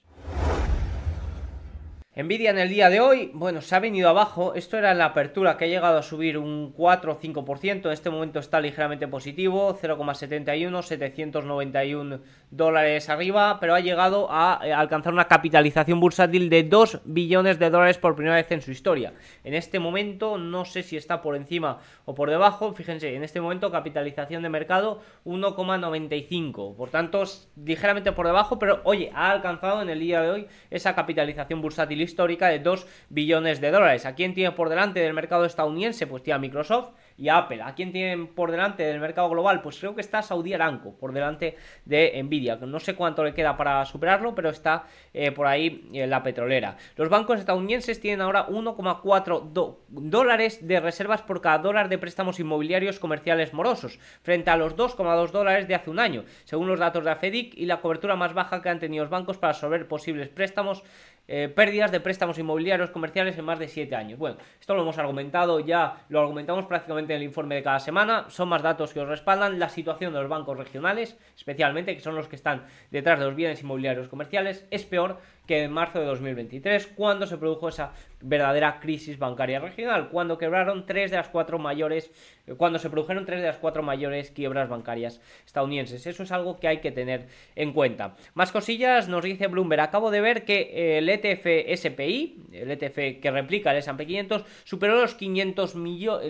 Nvidia 2.21 2.51
en 2.51 2.59
el 2.59 2.69
día 2.69 2.91
de 2.91 2.99
hoy, 2.99 3.31
bueno, 3.33 3.61
se 3.61 3.77
ha 3.77 3.79
venido 3.79 4.09
abajo. 4.09 4.55
Esto 4.57 4.77
era 4.77 4.93
la 4.93 5.05
apertura 5.05 5.57
que 5.57 5.67
ha 5.67 5.69
llegado 5.69 5.99
a 5.99 6.03
subir 6.03 6.37
un 6.37 6.73
4 6.73 7.13
o 7.13 7.21
5%. 7.21 7.87
En 7.87 7.93
este 7.93 8.11
momento 8.11 8.41
está 8.41 8.61
ligeramente 8.61 9.07
positivo, 9.07 9.79
0,71, 9.81 10.83
791 10.83 12.19
dólares 12.51 13.09
arriba, 13.09 13.59
pero 13.61 13.77
ha 13.77 13.79
llegado 13.79 14.27
a 14.33 14.59
eh, 14.65 14.73
alcanzar 14.73 15.13
una 15.13 15.29
capitalización 15.29 16.01
bursátil 16.01 16.51
de 16.51 16.65
2 16.65 17.03
billones 17.05 17.61
de 17.61 17.71
dólares 17.71 17.99
por 17.99 18.17
primera 18.17 18.35
vez 18.35 18.51
en 18.51 18.63
su 18.63 18.73
historia. 18.73 19.13
En 19.45 19.55
este 19.55 19.79
momento, 19.79 20.39
no 20.39 20.65
sé 20.65 20.83
si 20.83 20.97
está 20.97 21.23
por 21.23 21.37
encima 21.37 21.79
o 22.05 22.17
por 22.17 22.31
debajo. 22.31 22.75
Fíjense, 22.75 23.15
en 23.15 23.23
este 23.23 23.41
momento, 23.41 23.71
capitalización 23.71 24.43
de 24.43 24.49
mercado 24.49 25.03
1,95. 25.25 26.75
Por 26.75 26.91
tanto, 26.91 27.23
ligeramente 27.65 28.11
por 28.11 28.27
debajo, 28.27 28.59
pero 28.59 28.81
oye, 28.83 29.13
ha 29.15 29.31
alcanzado 29.31 29.83
en 29.83 29.89
el 29.89 30.01
día 30.01 30.21
de 30.21 30.31
hoy 30.31 30.47
esa 30.69 30.97
capitalización 30.97 31.63
bursátil 31.63 32.08
histórica 32.09 32.49
de 32.49 32.59
2 32.59 32.87
billones 33.09 33.61
de 33.61 33.71
dólares. 33.71 34.07
¿A 34.07 34.15
quién 34.15 34.35
tiene 34.35 34.53
por 34.53 34.69
delante 34.69 35.01
del 35.01 35.15
mercado 35.15 35.45
estadounidense? 35.45 36.07
Pues 36.07 36.23
tiene 36.23 36.37
a 36.37 36.39
Microsoft 36.41 36.91
y 37.17 37.29
Apple. 37.29 37.63
¿A 37.63 37.75
quién 37.75 37.93
tienen 37.93 38.29
por 38.29 38.51
delante 38.51 38.83
del 38.83 39.01
mercado 39.01 39.29
global? 39.29 39.61
Pues 39.63 39.79
creo 39.79 39.95
que 39.95 40.01
está 40.01 40.23
Saudi 40.23 40.55
Aramco 40.55 40.95
por 40.99 41.13
delante 41.13 41.57
de 41.85 42.21
Nvidia. 42.23 42.57
No 42.57 42.81
sé 42.81 42.95
cuánto 42.95 43.25
le 43.25 43.35
queda 43.35 43.57
para 43.57 43.85
superarlo, 43.85 44.35
pero 44.35 44.51
está 44.51 44.87
eh, 45.13 45.31
por 45.33 45.47
ahí 45.47 45.89
eh, 45.93 46.07
la 46.07 46.23
petrolera. 46.23 46.77
Los 46.97 47.09
bancos 47.09 47.39
estadounidenses 47.39 48.01
tienen 48.01 48.23
ahora 48.23 48.47
1,4 48.49 49.77
dólares 49.89 50.67
de 50.67 50.81
reservas 50.81 51.23
por 51.23 51.41
cada 51.41 51.59
dólar 51.59 51.89
de 51.89 51.99
préstamos 51.99 52.41
inmobiliarios 52.41 52.99
comerciales 52.99 53.53
morosos, 53.53 53.99
frente 54.23 54.51
a 54.51 54.57
los 54.57 54.77
2,2 54.77 55.31
dólares 55.31 55.69
de 55.69 55.75
hace 55.75 55.91
un 55.91 55.99
año, 55.99 56.25
según 56.45 56.69
los 56.69 56.81
datos 56.81 57.05
de 57.05 57.11
AFEDIC 57.11 57.55
y 57.57 57.67
la 57.67 57.81
cobertura 57.81 58.17
más 58.17 58.35
baja 58.35 58.63
que 58.63 58.69
han 58.69 58.79
tenido 58.79 59.05
los 59.05 59.11
bancos 59.11 59.39
para 59.39 59.53
resolver 59.53 59.87
posibles 59.87 60.29
préstamos 60.29 60.83
eh, 61.29 61.49
pérdidas 61.55 61.93
de 61.93 62.01
préstamos 62.01 62.39
inmobiliarios 62.39 62.91
comerciales 62.91 63.39
en 63.39 63.45
más 63.45 63.59
de 63.59 63.69
7 63.69 63.95
años. 63.95 64.19
Bueno, 64.19 64.39
esto 64.59 64.75
lo 64.75 64.83
hemos 64.83 64.99
argumentado 64.99 65.61
ya, 65.61 66.05
lo 66.09 66.21
argumentamos 66.21 66.65
prácticamente 66.65 67.13
en 67.13 67.21
el 67.21 67.27
informe 67.27 67.55
de 67.55 67.63
cada 67.63 67.81
semana, 67.81 68.25
son 68.29 68.49
más 68.49 68.63
datos 68.63 68.95
que 68.95 69.01
os 69.01 69.09
respaldan 69.09 69.59
la 69.59 69.69
situación 69.69 70.13
de 70.15 70.21
los 70.21 70.29
bancos 70.29 70.57
regionales, 70.57 71.19
especialmente 71.37 71.95
que 71.95 72.01
son 72.01 72.15
los 72.15 72.29
que 72.29 72.37
están 72.37 72.65
detrás 72.91 73.19
de 73.19 73.27
los 73.27 73.35
bienes 73.37 73.63
inmobiliarios 73.63 74.09
comerciales, 74.09 74.67
es 74.71 74.85
peor 74.85 75.19
que 75.49 75.65
en 75.65 75.73
marzo 75.73 75.99
de 75.99 76.05
2023, 76.05 76.89
cuando 76.89 77.27
se 77.27 77.39
produjo 77.39 77.71
esa 77.71 77.93
verdadera 78.21 78.81
crisis 78.81 79.19
bancaria 79.19 79.61
regional, 79.61 80.11
cuando 80.11 80.37
quebraron 80.37 80.85
tres 80.85 81.11
de 81.11 81.17
las 81.17 81.29
cuatro 81.29 81.59
mayores, 81.59 82.11
eh, 82.47 82.55
cuando 82.55 82.79
se 82.79 82.91
produjeron 82.91 83.25
tres 83.25 83.41
de 83.41 83.47
las 83.47 83.57
cuatro 83.57 83.83
mayores 83.83 84.31
quiebras 84.31 84.69
bancarias 84.69 85.21
estadounidenses. 85.47 86.07
Eso 86.07 86.23
es 86.23 86.33
algo 86.33 86.59
que 86.59 86.69
hay 86.69 86.79
que 86.79 86.93
tener 86.93 87.29
en 87.57 87.73
cuenta. 87.73 88.17
Más 88.35 88.53
cosillas, 88.53 89.09
nos 89.09 89.25
dice 89.25 89.47
Bloomberg. 89.47 89.81
Acabo 89.81 90.11
de 90.11 90.21
ver 90.21 90.45
que 90.45 90.71
eh, 90.73 90.99
el 90.99 91.09
ETF 91.09 91.47
SPI, 91.81 92.45
el 92.53 92.71
ETF 92.71 93.21
que 93.23 93.31
replica 93.31 93.71
el 93.71 93.79
S&P 93.79 94.07
500, 94.07 94.45
superó 94.65 95.01
los 95.01 95.15
500 95.15 95.75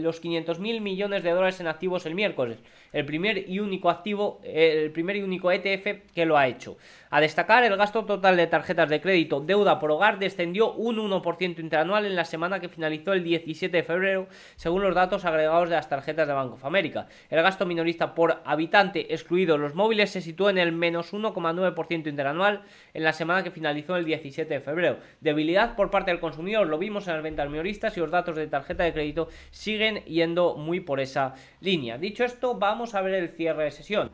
los 0.01 0.21
500 0.21 0.61
mil 0.61 0.81
millones 0.81 1.25
de 1.25 1.31
dólares 1.31 1.59
en 1.59 1.67
activos 1.67 2.07
el 2.07 2.15
miércoles. 2.15 2.59
El 2.93 3.05
primer 3.05 3.51
y 3.51 3.59
único 3.59 3.91
activo, 3.91 4.41
el 4.45 4.91
primer 4.93 5.17
y 5.17 5.23
único 5.23 5.51
ETF 5.51 6.13
que 6.15 6.25
lo 6.25 6.39
ha 6.39 6.47
hecho. 6.47 6.77
A 7.11 7.21
destacar, 7.21 7.65
el 7.65 7.77
gasto 7.77 8.05
total 8.05 8.37
de 8.37 8.47
tarjetas 8.47 8.89
de 8.89 9.01
crédito 9.01 9.08
deuda 9.09 9.79
por 9.79 9.91
hogar 9.91 10.19
descendió 10.19 10.73
un 10.73 10.97
1% 10.97 11.59
interanual 11.59 12.05
en 12.05 12.17
la 12.17 12.25
semana 12.25 12.61
que 12.61 12.69
finalizó 12.69 13.13
el 13.13 13.25
17 13.25 13.76
de 13.76 13.82
febrero, 13.82 14.28
según 14.56 14.82
los 14.82 14.95
datos 14.95 15.25
agregados 15.25 15.69
de 15.69 15.76
las 15.76 15.89
tarjetas 15.89 16.28
de 16.28 16.35
Bank 16.35 16.52
of 16.54 16.65
America. 16.65 17.09
El 17.30 17.43
gasto 17.43 17.67
minorista 17.67 18.15
por 18.15 18.43
habitante, 18.45 19.13
excluido 19.13 19.59
los 19.59 19.75
móviles, 19.75 20.11
se 20.11 20.21
situó 20.21 20.50
en 20.50 20.59
el 20.59 20.73
menos 20.73 21.13
1,9% 21.13 22.06
interanual 22.09 22.63
en 22.95 23.04
la 23.04 23.13
semana 23.13 23.43
que 23.43 23.50
finalizó 23.50 23.97
el 23.97 24.04
17 24.04 24.52
de 24.52 24.61
febrero. 24.61 24.99
Debilidad 25.21 25.76
por 25.76 25.91
parte 25.91 26.11
del 26.11 26.21
consumidor, 26.21 26.67
lo 26.67 26.78
vimos 26.78 27.06
en 27.09 27.15
las 27.15 27.23
ventas 27.23 27.49
minoristas 27.49 27.97
y 27.97 28.00
los 28.00 28.11
datos 28.11 28.37
de 28.37 28.47
tarjeta 28.47 28.85
de 28.85 28.93
crédito 28.93 29.28
siguen 29.50 30.04
yendo 30.04 30.56
muy 30.56 30.80
por 30.80 31.00
esa 31.00 31.35
línea. 31.61 31.99
Dicho 31.99 32.25
esto, 32.25 32.54
vamos 32.54 32.95
a 32.95 33.02
ver 33.02 33.15
el 33.15 33.28
cierre 33.30 33.65
de 33.65 33.71
sesión. 33.71 34.11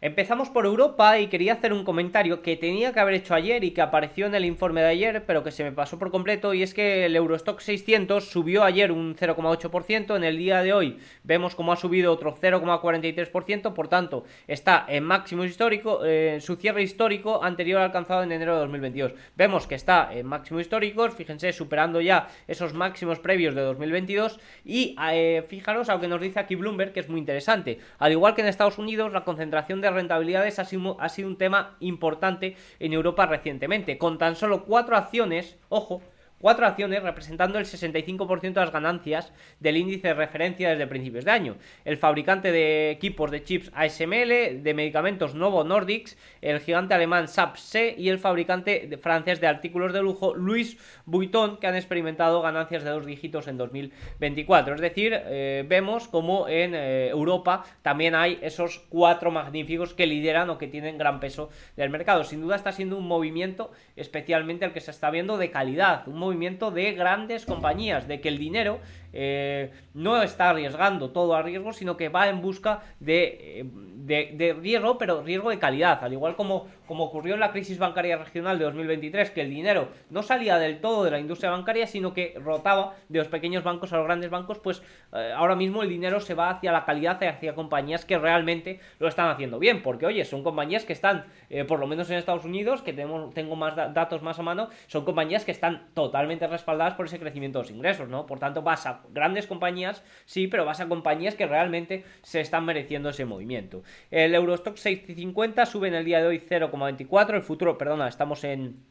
Empezamos 0.00 0.48
por 0.48 0.64
Europa 0.64 1.18
y 1.18 1.26
quería 1.26 1.54
hacer 1.54 1.72
un 1.72 1.82
comentario 1.82 2.40
que 2.40 2.56
tenía 2.56 2.92
que 2.92 3.00
haber 3.00 3.14
hecho 3.14 3.34
ayer 3.34 3.64
y 3.64 3.72
que 3.72 3.80
apareció 3.80 4.26
en 4.26 4.34
el 4.36 4.44
informe 4.44 4.80
de 4.80 4.86
ayer, 4.86 5.24
pero 5.26 5.42
que 5.42 5.50
se 5.50 5.64
me 5.64 5.72
pasó 5.72 5.98
por 5.98 6.12
completo, 6.12 6.54
y 6.54 6.62
es 6.62 6.72
que 6.72 7.04
el 7.06 7.16
Eurostock 7.16 7.58
600 7.58 8.30
subió 8.30 8.62
ayer 8.62 8.92
un 8.92 9.16
0,8%, 9.16 10.16
en 10.16 10.22
el 10.22 10.38
día 10.38 10.62
de 10.62 10.72
hoy 10.72 10.98
vemos 11.24 11.56
como 11.56 11.72
ha 11.72 11.76
subido 11.76 12.12
otro 12.12 12.32
0,43%, 12.32 13.74
por 13.74 13.88
tanto 13.88 14.22
está 14.46 14.86
en 14.86 15.02
máximo 15.02 15.44
histórico, 15.44 16.04
eh, 16.04 16.38
su 16.40 16.54
cierre 16.54 16.84
histórico 16.84 17.42
anterior 17.42 17.80
alcanzado 17.80 18.22
en 18.22 18.30
enero 18.30 18.54
de 18.54 18.60
2022. 18.60 19.14
Vemos 19.34 19.66
que 19.66 19.74
está 19.74 20.10
en 20.12 20.26
máximos 20.26 20.62
históricos, 20.62 21.12
fíjense, 21.14 21.52
superando 21.52 22.00
ya 22.00 22.28
esos 22.46 22.72
máximos 22.72 23.18
previos 23.18 23.56
de 23.56 23.62
2022, 23.62 24.38
y 24.64 24.94
eh, 25.10 25.44
fijaros 25.48 25.88
a 25.88 25.94
lo 25.94 26.00
que 26.00 26.06
nos 26.06 26.20
dice 26.20 26.38
aquí 26.38 26.54
Bloomberg, 26.54 26.92
que 26.92 27.00
es 27.00 27.08
muy 27.08 27.18
interesante. 27.18 27.80
Al 27.98 28.12
igual 28.12 28.36
que 28.36 28.42
en 28.42 28.46
Estados 28.46 28.78
Unidos, 28.78 29.12
la 29.12 29.24
concentración 29.24 29.80
de 29.80 29.87
rentabilidades 29.94 30.58
ha 30.58 30.64
sido, 30.64 31.00
ha 31.00 31.08
sido 31.08 31.28
un 31.28 31.38
tema 31.38 31.76
importante 31.80 32.56
en 32.78 32.92
Europa 32.92 33.26
recientemente, 33.26 33.98
con 33.98 34.18
tan 34.18 34.36
solo 34.36 34.64
cuatro 34.64 34.96
acciones, 34.96 35.58
ojo, 35.68 36.02
Cuatro 36.40 36.66
acciones 36.66 37.02
representando 37.02 37.58
el 37.58 37.64
65% 37.64 38.40
de 38.40 38.60
las 38.60 38.70
ganancias 38.70 39.32
del 39.58 39.76
índice 39.76 40.08
de 40.08 40.14
referencia 40.14 40.70
desde 40.70 40.86
principios 40.86 41.24
de 41.24 41.32
año. 41.32 41.56
El 41.84 41.96
fabricante 41.96 42.52
de 42.52 42.92
equipos 42.92 43.32
de 43.32 43.42
chips 43.42 43.72
ASML, 43.74 44.62
de 44.62 44.72
medicamentos 44.74 45.34
Novo 45.34 45.64
Nordics, 45.64 46.16
el 46.40 46.60
gigante 46.60 46.94
alemán 46.94 47.26
SAP-C 47.26 47.96
y 47.98 48.08
el 48.08 48.20
fabricante 48.20 48.98
francés 49.02 49.40
de 49.40 49.48
artículos 49.48 49.92
de 49.92 50.00
lujo 50.00 50.32
Louis 50.36 50.78
Vuitton, 51.06 51.56
que 51.56 51.66
han 51.66 51.74
experimentado 51.74 52.40
ganancias 52.40 52.84
de 52.84 52.90
dos 52.90 53.04
dígitos 53.04 53.48
en 53.48 53.56
2024. 53.56 54.76
Es 54.76 54.80
decir, 54.80 55.12
eh, 55.14 55.64
vemos 55.66 56.06
como 56.06 56.48
en 56.48 56.74
eh, 56.76 57.08
Europa 57.08 57.64
también 57.82 58.14
hay 58.14 58.38
esos 58.42 58.78
cuatro 58.88 59.32
magníficos 59.32 59.92
que 59.92 60.06
lideran 60.06 60.50
o 60.50 60.58
que 60.58 60.68
tienen 60.68 60.98
gran 60.98 61.18
peso 61.18 61.50
del 61.76 61.90
mercado. 61.90 62.22
Sin 62.22 62.40
duda 62.42 62.54
está 62.54 62.70
siendo 62.70 62.96
un 62.96 63.08
movimiento 63.08 63.72
especialmente 63.96 64.64
el 64.64 64.72
que 64.72 64.80
se 64.80 64.92
está 64.92 65.10
viendo 65.10 65.36
de 65.36 65.50
calidad, 65.50 66.06
movimiento 66.28 66.70
de 66.70 66.92
grandes 66.92 67.46
compañías, 67.46 68.06
de 68.06 68.20
que 68.20 68.28
el 68.28 68.38
dinero 68.38 68.80
eh, 69.12 69.72
no 69.94 70.22
está 70.22 70.50
arriesgando 70.50 71.10
todo 71.10 71.34
a 71.34 71.42
riesgo, 71.42 71.72
sino 71.72 71.96
que 71.96 72.08
va 72.08 72.28
en 72.28 72.40
busca 72.40 72.82
de, 73.00 73.66
de, 74.08 74.56
riesgo, 74.58 74.98
pero 74.98 75.22
riesgo 75.22 75.50
de 75.50 75.58
calidad, 75.58 76.02
al 76.02 76.12
igual 76.12 76.34
como, 76.34 76.66
como 76.86 77.04
ocurrió 77.04 77.34
en 77.34 77.40
la 77.40 77.52
crisis 77.52 77.78
bancaria 77.78 78.16
regional 78.16 78.58
de 78.58 78.64
2023, 78.64 79.30
que 79.30 79.42
el 79.42 79.50
dinero 79.50 79.88
no 80.10 80.22
salía 80.22 80.58
del 80.58 80.80
todo 80.80 81.04
de 81.04 81.10
la 81.10 81.20
industria 81.20 81.50
bancaria, 81.50 81.86
sino 81.86 82.14
que 82.14 82.34
rotaba 82.42 82.94
de 83.08 83.18
los 83.18 83.28
pequeños 83.28 83.64
bancos 83.64 83.92
a 83.92 83.98
los 83.98 84.06
grandes 84.06 84.30
bancos, 84.30 84.58
pues 84.58 84.82
eh, 85.12 85.32
ahora 85.36 85.54
mismo 85.54 85.82
el 85.82 85.88
dinero 85.88 86.20
se 86.20 86.34
va 86.34 86.50
hacia 86.50 86.72
la 86.72 86.84
calidad 86.84 87.20
y 87.20 87.26
hacia 87.26 87.54
compañías 87.54 88.04
que 88.04 88.18
realmente 88.18 88.80
lo 88.98 89.08
están 89.08 89.28
haciendo 89.28 89.58
bien, 89.58 89.82
porque 89.82 90.06
oye, 90.06 90.24
son 90.24 90.42
compañías 90.42 90.84
que 90.84 90.94
están, 90.94 91.26
eh, 91.50 91.64
por 91.64 91.78
lo 91.78 91.86
menos 91.86 92.10
en 92.10 92.16
Estados 92.16 92.44
Unidos, 92.44 92.82
que 92.82 92.92
tengo 92.92 93.56
más 93.56 93.76
datos 93.76 94.22
más 94.22 94.38
a 94.38 94.42
mano, 94.42 94.68
son 94.86 95.04
compañías 95.04 95.44
que 95.44 95.52
están 95.52 95.88
totalmente 95.94 96.46
respaldadas 96.46 96.94
por 96.94 97.06
ese 97.06 97.18
crecimiento 97.18 97.58
de 97.58 97.64
los 97.64 97.70
ingresos, 97.70 98.08
¿no? 98.08 98.26
Por 98.26 98.38
tanto, 98.38 98.62
vas 98.62 98.86
a 98.86 98.97
grandes 99.10 99.46
compañías, 99.46 100.02
sí, 100.24 100.46
pero 100.46 100.64
vas 100.64 100.80
a 100.80 100.88
compañías 100.88 101.34
que 101.34 101.46
realmente 101.46 102.04
se 102.22 102.40
están 102.40 102.64
mereciendo 102.64 103.10
ese 103.10 103.24
movimiento. 103.24 103.82
El 104.10 104.34
Eurostock 104.34 104.76
650 104.76 105.66
sube 105.66 105.88
en 105.88 105.94
el 105.94 106.04
día 106.04 106.20
de 106.20 106.26
hoy 106.26 106.38
0,24, 106.38 107.34
el 107.34 107.42
futuro, 107.42 107.78
perdona, 107.78 108.08
estamos 108.08 108.44
en 108.44 108.82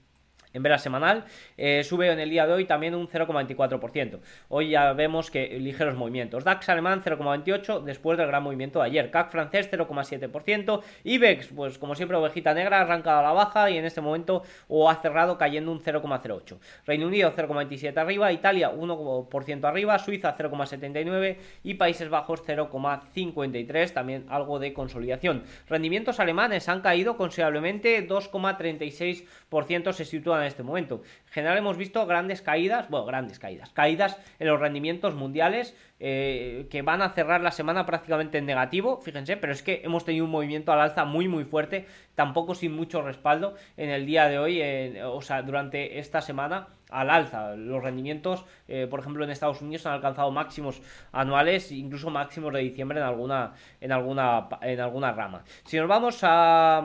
en 0.58 0.64
vela 0.64 0.78
semanal, 0.78 1.26
eh, 1.56 1.84
sube 1.84 2.12
en 2.12 2.20
el 2.20 2.30
día 2.30 2.46
de 2.46 2.54
hoy 2.54 2.66
también 2.66 2.96
un 2.96 3.08
0,24%. 3.08 4.20
Hoy 4.50 4.70
ya 4.72 4.92
vemos 4.94 5.32
que 5.32 5.58
ligeros 5.60 5.96
movimientos. 5.96 6.44
DAX 6.44 6.68
alemán 6.70 7.02
0,28% 7.04 7.84
después 7.84 8.18
del 8.18 8.28
gran 8.28 8.44
movimiento 8.44 8.80
de 8.80 8.86
ayer. 8.86 9.12
CAC 9.12 9.30
francés 9.30 9.70
0,7%. 9.72 10.82
IBEX, 11.04 11.48
pues 11.56 11.78
como 11.78 11.96
siempre, 11.96 12.18
ovejita 12.18 12.54
negra, 12.54 12.82
arrancado 12.82 13.20
a 13.20 13.24
la 13.24 13.32
baja 13.32 13.70
y 13.70 13.78
en 13.78 13.86
este 13.86 14.02
momento 14.02 14.44
o 14.68 14.90
ha 14.90 14.96
cerrado 14.96 15.38
cayendo 15.38 15.72
un 15.72 15.80
0,08%. 15.80 16.58
Reino 16.86 17.08
Unido 17.08 17.32
0,27% 17.36 17.98
arriba, 17.98 18.32
Italia 18.32 18.72
1% 18.72 19.64
arriba, 19.66 20.00
Suiza 20.00 20.36
0,79% 20.36 21.38
y 21.64 21.76
Países 21.76 22.10
Bajos 22.10 22.44
0,53%, 22.46 23.94
también 23.94 24.26
algo 24.30 24.60
de 24.60 24.74
consolidación. 24.74 25.44
Rendimientos 25.70 26.20
alemanes 26.20 26.68
han 26.70 26.82
caído 26.82 27.18
considerablemente, 27.18 28.08
2,36% 28.08 29.94
se 29.94 30.06
sitúan 30.06 30.42
en 30.42 30.47
este 30.48 30.64
momento. 30.64 31.02
En 31.28 31.34
general 31.34 31.58
hemos 31.58 31.78
visto 31.78 32.06
grandes 32.06 32.42
caídas, 32.42 32.90
bueno, 32.90 33.06
grandes 33.06 33.40
caídas, 33.40 33.70
caídas 33.72 34.18
en 34.40 34.48
los 34.48 34.60
rendimientos 34.60 35.16
mundiales 35.16 35.76
eh, 36.00 36.68
que 36.70 36.82
van 36.82 37.02
a 37.02 37.10
cerrar 37.10 37.42
la 37.42 37.52
semana 37.52 37.86
prácticamente 37.86 38.38
en 38.38 38.46
negativo, 38.46 39.02
fíjense, 39.02 39.38
pero 39.38 39.54
es 39.54 39.64
que 39.64 39.82
hemos 39.84 40.06
tenido 40.06 40.26
un 40.26 40.32
movimiento 40.32 40.72
al 40.72 40.82
alza 40.82 41.06
muy 41.06 41.28
muy 41.28 41.44
fuerte, 41.44 41.86
tampoco 42.16 42.56
sin 42.56 42.76
mucho 42.76 43.02
respaldo 43.02 43.56
en 43.78 43.90
el 43.90 44.06
día 44.06 44.28
de 44.28 44.40
hoy, 44.40 44.62
o 45.04 45.22
sea, 45.22 45.42
durante 45.42 46.00
esta 46.00 46.22
semana 46.22 46.68
al 46.90 47.10
alza. 47.10 47.56
Los 47.56 47.84
rendimientos, 47.84 48.46
eh, 48.68 48.88
por 48.90 49.00
ejemplo, 49.00 49.24
en 49.24 49.30
Estados 49.30 49.62
Unidos 49.62 49.86
han 49.86 49.94
alcanzado 49.94 50.32
máximos 50.32 50.82
anuales, 51.12 51.72
incluso 51.72 52.10
máximos 52.10 52.54
de 52.54 52.60
diciembre 52.60 53.00
en 53.00 53.06
alguna, 53.06 53.54
en 53.82 53.92
alguna, 53.92 54.48
en 54.62 54.80
alguna 54.80 55.12
rama. 55.12 55.44
Si 55.66 55.78
nos 55.78 55.88
vamos 55.88 56.20
a, 56.24 56.82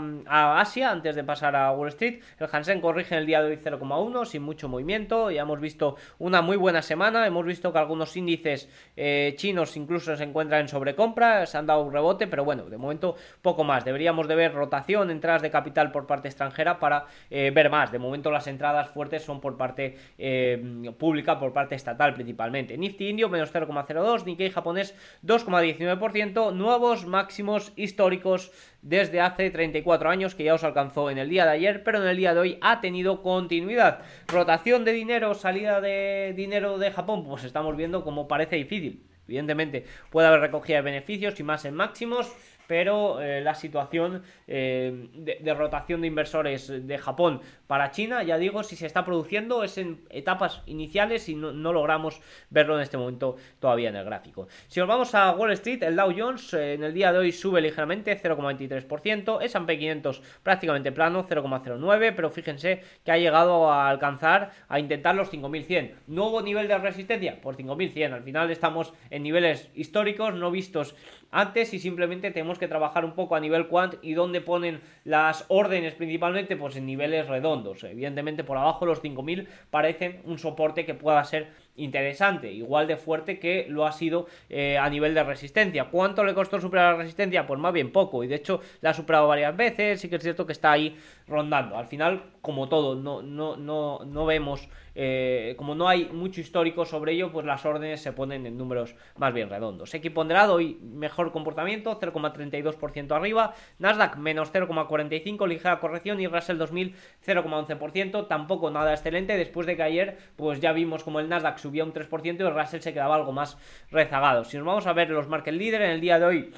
Asia, 0.61 0.91
antes 0.91 1.15
de 1.17 1.25
pasar 1.25 1.57
a 1.57 1.73
Wall 1.73 1.89
Street, 1.89 2.21
el 2.39 2.49
Hansen 2.51 2.81
corrige 2.81 3.15
en 3.15 3.21
el 3.21 3.27
día 3.27 3.43
de 3.43 3.51
hoy 3.51 3.57
0,1, 3.63 4.25
sin 4.27 4.43
mucho 4.43 4.69
movimiento. 4.69 5.31
Ya 5.31 5.43
hemos 5.43 5.61
visto 5.61 5.97
una 6.19 6.43
muy 6.43 6.57
buena 6.57 6.83
semana, 6.83 7.27
hemos 7.27 7.45
visto 7.47 7.73
que 7.73 7.79
algunos 7.79 8.17
índices 8.17 8.69
eh, 9.05 9.35
chinos 9.35 9.77
incluso 9.77 10.17
se 10.17 10.23
encuentran 10.23 10.61
en 10.61 10.69
sobrecompra, 10.69 11.45
se 11.47 11.59
han 11.59 11.67
dado 11.67 11.83
un 11.83 11.93
rebote, 11.93 12.29
pero 12.29 12.45
bueno, 12.45 12.67
de 12.67 12.77
momento 12.77 13.17
poco 13.43 13.65
más. 13.65 13.85
Deberíamos 13.85 14.29
de 14.29 14.37
ver 14.37 14.55
rotación, 14.55 15.11
entradas 15.11 15.43
de 15.43 15.51
capital 15.51 15.91
por 15.91 16.07
parte 16.07 16.29
extranjera 16.29 16.79
para 16.79 17.07
eh, 17.29 17.51
ver 17.53 17.69
más. 17.69 17.91
De 17.91 17.99
momento 17.99 18.31
las 18.31 18.47
entradas 18.47 18.91
fuertes 18.91 19.25
son 19.25 19.41
por 19.41 19.57
parte 19.57 19.99
eh, 20.19 20.93
pública 21.01 21.41
por 21.41 21.53
parte 21.53 21.75
estatal 21.75 22.15
principalmente. 22.15 22.79
Nifty 22.79 23.09
indio 23.09 23.29
menos 23.29 23.53
0,02, 23.53 24.25
Nikkei 24.25 24.51
japonés 24.51 24.95
2,19%, 25.27 26.53
nuevos 26.53 27.05
máximos 27.05 27.73
históricos 27.75 28.53
desde 28.83 29.21
hace 29.21 29.51
34 29.51 30.11
años 30.11 30.35
que 30.35 30.45
ya 30.45 30.55
os 30.55 30.65
alcanzó 30.65 31.11
en 31.11 31.19
el 31.19 31.31
día 31.31 31.45
de 31.45 31.53
ayer, 31.53 31.83
pero 31.85 32.03
en 32.03 32.09
el 32.09 32.17
día 32.17 32.35
de 32.35 32.41
hoy 32.41 32.59
ha 32.61 32.81
tenido 32.81 33.23
continuidad. 33.23 34.03
Rotación 34.27 34.85
de 34.85 34.93
dinero, 34.93 35.35
salida 35.35 35.81
de 35.81 36.35
dinero 36.37 36.79
de 36.79 36.91
Japón, 36.91 37.25
pues 37.25 37.45
estamos 37.45 37.77
viendo 37.77 38.05
como 38.05 38.29
parece 38.29 38.57
difícil. 38.57 39.07
Evidentemente 39.27 39.87
puede 40.11 40.27
haber 40.27 40.41
recogida 40.41 40.77
de 40.77 40.83
beneficios 40.83 41.39
y 41.39 41.45
más 41.45 41.65
en 41.65 41.75
máximos 41.75 42.33
pero 42.73 43.21
eh, 43.21 43.43
la 43.43 43.55
situación 43.55 44.23
eh, 44.47 45.11
de, 45.13 45.53
rotación 45.53 46.01
de 46.01 46.07
inversores 46.07 46.69
de 46.87 46.97
Japón 46.97 47.43
para 47.67 47.91
China, 47.91 48.23
ya 48.23 48.39
digo, 48.39 48.63
si 48.63 48.77
se 48.77 48.87
está 48.87 49.05
produciendo 49.05 49.63
es 49.63 49.77
en 49.77 50.01
etapas 50.09 50.63
iniciales 50.65 51.29
y 51.29 51.35
no, 51.35 51.53
logramos 51.53 52.23
verlo 52.49 52.77
en 52.77 52.81
este 52.81 52.97
momento 52.97 53.37
todavía 53.61 53.91
en 53.91 53.97
el 53.97 54.07
gráfico. 54.07 54.49
Si 54.69 54.81
nos 54.81 54.89
vamos 54.89 55.15
a 55.15 55.33
Wall 55.33 55.53
Street, 55.53 55.83
el 55.83 55.97
Dow 55.97 56.15
Jones 56.17 56.55
eh, 56.55 56.73
en 56.73 56.85
el 56.85 56.95
día 56.95 57.13
de 57.13 57.19
hoy 57.19 57.33
sube 57.33 57.61
ligeramente 57.61 58.19
0,23%, 58.19 59.43
S&P 59.43 59.79
500 59.79 60.23
prácticamente 60.43 60.93
plano 60.93 61.29
0,09, 61.29 62.15
pero 62.17 62.31
fíjense 62.31 62.83
que 63.05 63.13
ha 63.13 63.19
llegado 63.19 63.71
a 63.71 63.91
alcanzar, 63.91 64.53
a 64.71 64.79
intentar 64.79 65.15
los 65.15 65.31
5.100. 65.31 65.93
Nuevo 66.07 66.41
nivel 66.41 66.69
de 66.69 66.79
resistencia 66.79 67.39
por 67.39 67.55
5.100, 67.55 68.15
al 68.15 68.23
final 68.23 68.51
estamos 68.51 68.95
en 69.11 69.25
niveles 69.25 69.69
históricos 69.75 70.33
no 70.33 70.51
vistos 70.51 70.95
antes 71.33 71.75
y 71.75 71.81
simplemente 71.81 72.31
tenemos 72.31 72.59
que 72.59 72.69
trabajar 72.69 73.05
un 73.05 73.13
poco 73.13 73.35
a 73.35 73.41
nivel 73.41 73.67
quant 73.67 73.95
y 74.03 74.13
dónde 74.13 74.41
ponen 74.41 74.81
las 75.05 75.45
órdenes 75.49 75.95
principalmente 75.95 76.57
pues 76.57 76.77
en 76.77 76.87
niveles 76.87 77.27
redondos. 77.27 77.83
Evidentemente 77.83 78.45
por 78.45 78.59
abajo 78.59 78.87
los 78.87 79.01
5000 79.01 79.49
parecen 79.71 80.21
un 80.25 80.39
soporte 80.39 80.87
que 80.87 80.95
pueda 80.95 81.25
ser 81.25 81.49
interesante, 81.75 82.53
igual 82.53 82.87
de 82.87 82.97
fuerte 82.97 83.39
que 83.39 83.67
lo 83.69 83.87
ha 83.87 83.93
sido 83.93 84.27
eh, 84.51 84.77
a 84.79 84.89
nivel 84.91 85.15
de 85.15 85.23
resistencia. 85.25 85.87
¿Cuánto 85.87 86.23
le 86.23 86.35
costó 86.35 86.61
superar 86.61 86.93
la 86.93 86.99
resistencia? 86.99 87.47
Pues 87.47 87.59
más 87.59 87.73
bien 87.73 87.93
poco, 87.93 88.23
y 88.23 88.27
de 88.27 88.37
hecho 88.37 88.61
la 88.83 88.91
ha 88.91 88.95
superado 88.95 89.27
varias 89.27 89.57
veces, 89.57 90.01
sí 90.01 90.09
que 90.09 90.17
es 90.17 90.23
cierto 90.23 90.47
que 90.47 90.53
está 90.53 90.73
ahí 90.73 90.97
rondando. 91.27 91.77
Al 91.79 91.87
final, 91.87 92.25
como 92.43 92.69
todo, 92.69 92.95
no, 92.95 93.23
no, 93.23 93.57
no, 93.57 94.01
no 94.05 94.27
vemos, 94.27 94.69
eh, 94.95 95.55
como 95.57 95.75
no 95.75 95.89
hay 95.89 96.07
mucho 96.07 96.41
histórico 96.41 96.85
sobre 96.85 97.13
ello, 97.13 97.33
pues 97.33 97.47
las 97.47 97.65
órdenes 97.65 98.03
se 98.03 98.13
ponen 98.13 98.47
en 98.47 98.59
números 98.59 98.95
más 99.17 99.33
bien 99.33 99.49
redondos. 99.49 99.95
Equiponderado 99.95 100.61
y 100.61 100.79
mejor 100.83 101.33
comportamiento, 101.33 101.99
0,32% 101.99 103.13
arriba, 103.13 103.55
Nasdaq 103.79 104.17
menos 104.17 104.53
0,45, 104.53 105.49
ligera 105.49 105.81
corrección 105.81 106.21
y 106.21 106.27
Russell 106.27 106.59
2000 106.59 106.95
0,11%, 107.27 108.27
tampoco 108.29 108.71
nada 108.71 108.93
excelente, 108.93 109.37
después 109.37 109.67
de 109.67 109.77
que 109.77 109.83
ayer 109.83 110.19
pues 110.37 110.61
ya 110.61 110.73
vimos 110.73 111.05
como 111.05 111.21
el 111.21 111.29
Nasdaq 111.29 111.59
subía 111.59 111.85
un 111.85 111.93
3% 111.93 112.41
y 112.41 112.43
el 112.43 112.55
Russell 112.55 112.81
se 112.81 112.93
quedaba 112.93 113.15
algo 113.15 113.33
más 113.33 113.59
rezagado. 113.91 114.45
Si 114.45 114.57
nos 114.57 114.67
vamos 114.67 114.87
a 114.87 114.93
ver 114.93 115.11
los 115.11 115.29
market 115.29 115.55
leader 115.55 115.83
en 115.83 115.91
el 115.91 116.01
día 116.01 116.19
de 116.19 116.25
hoy 116.25 116.53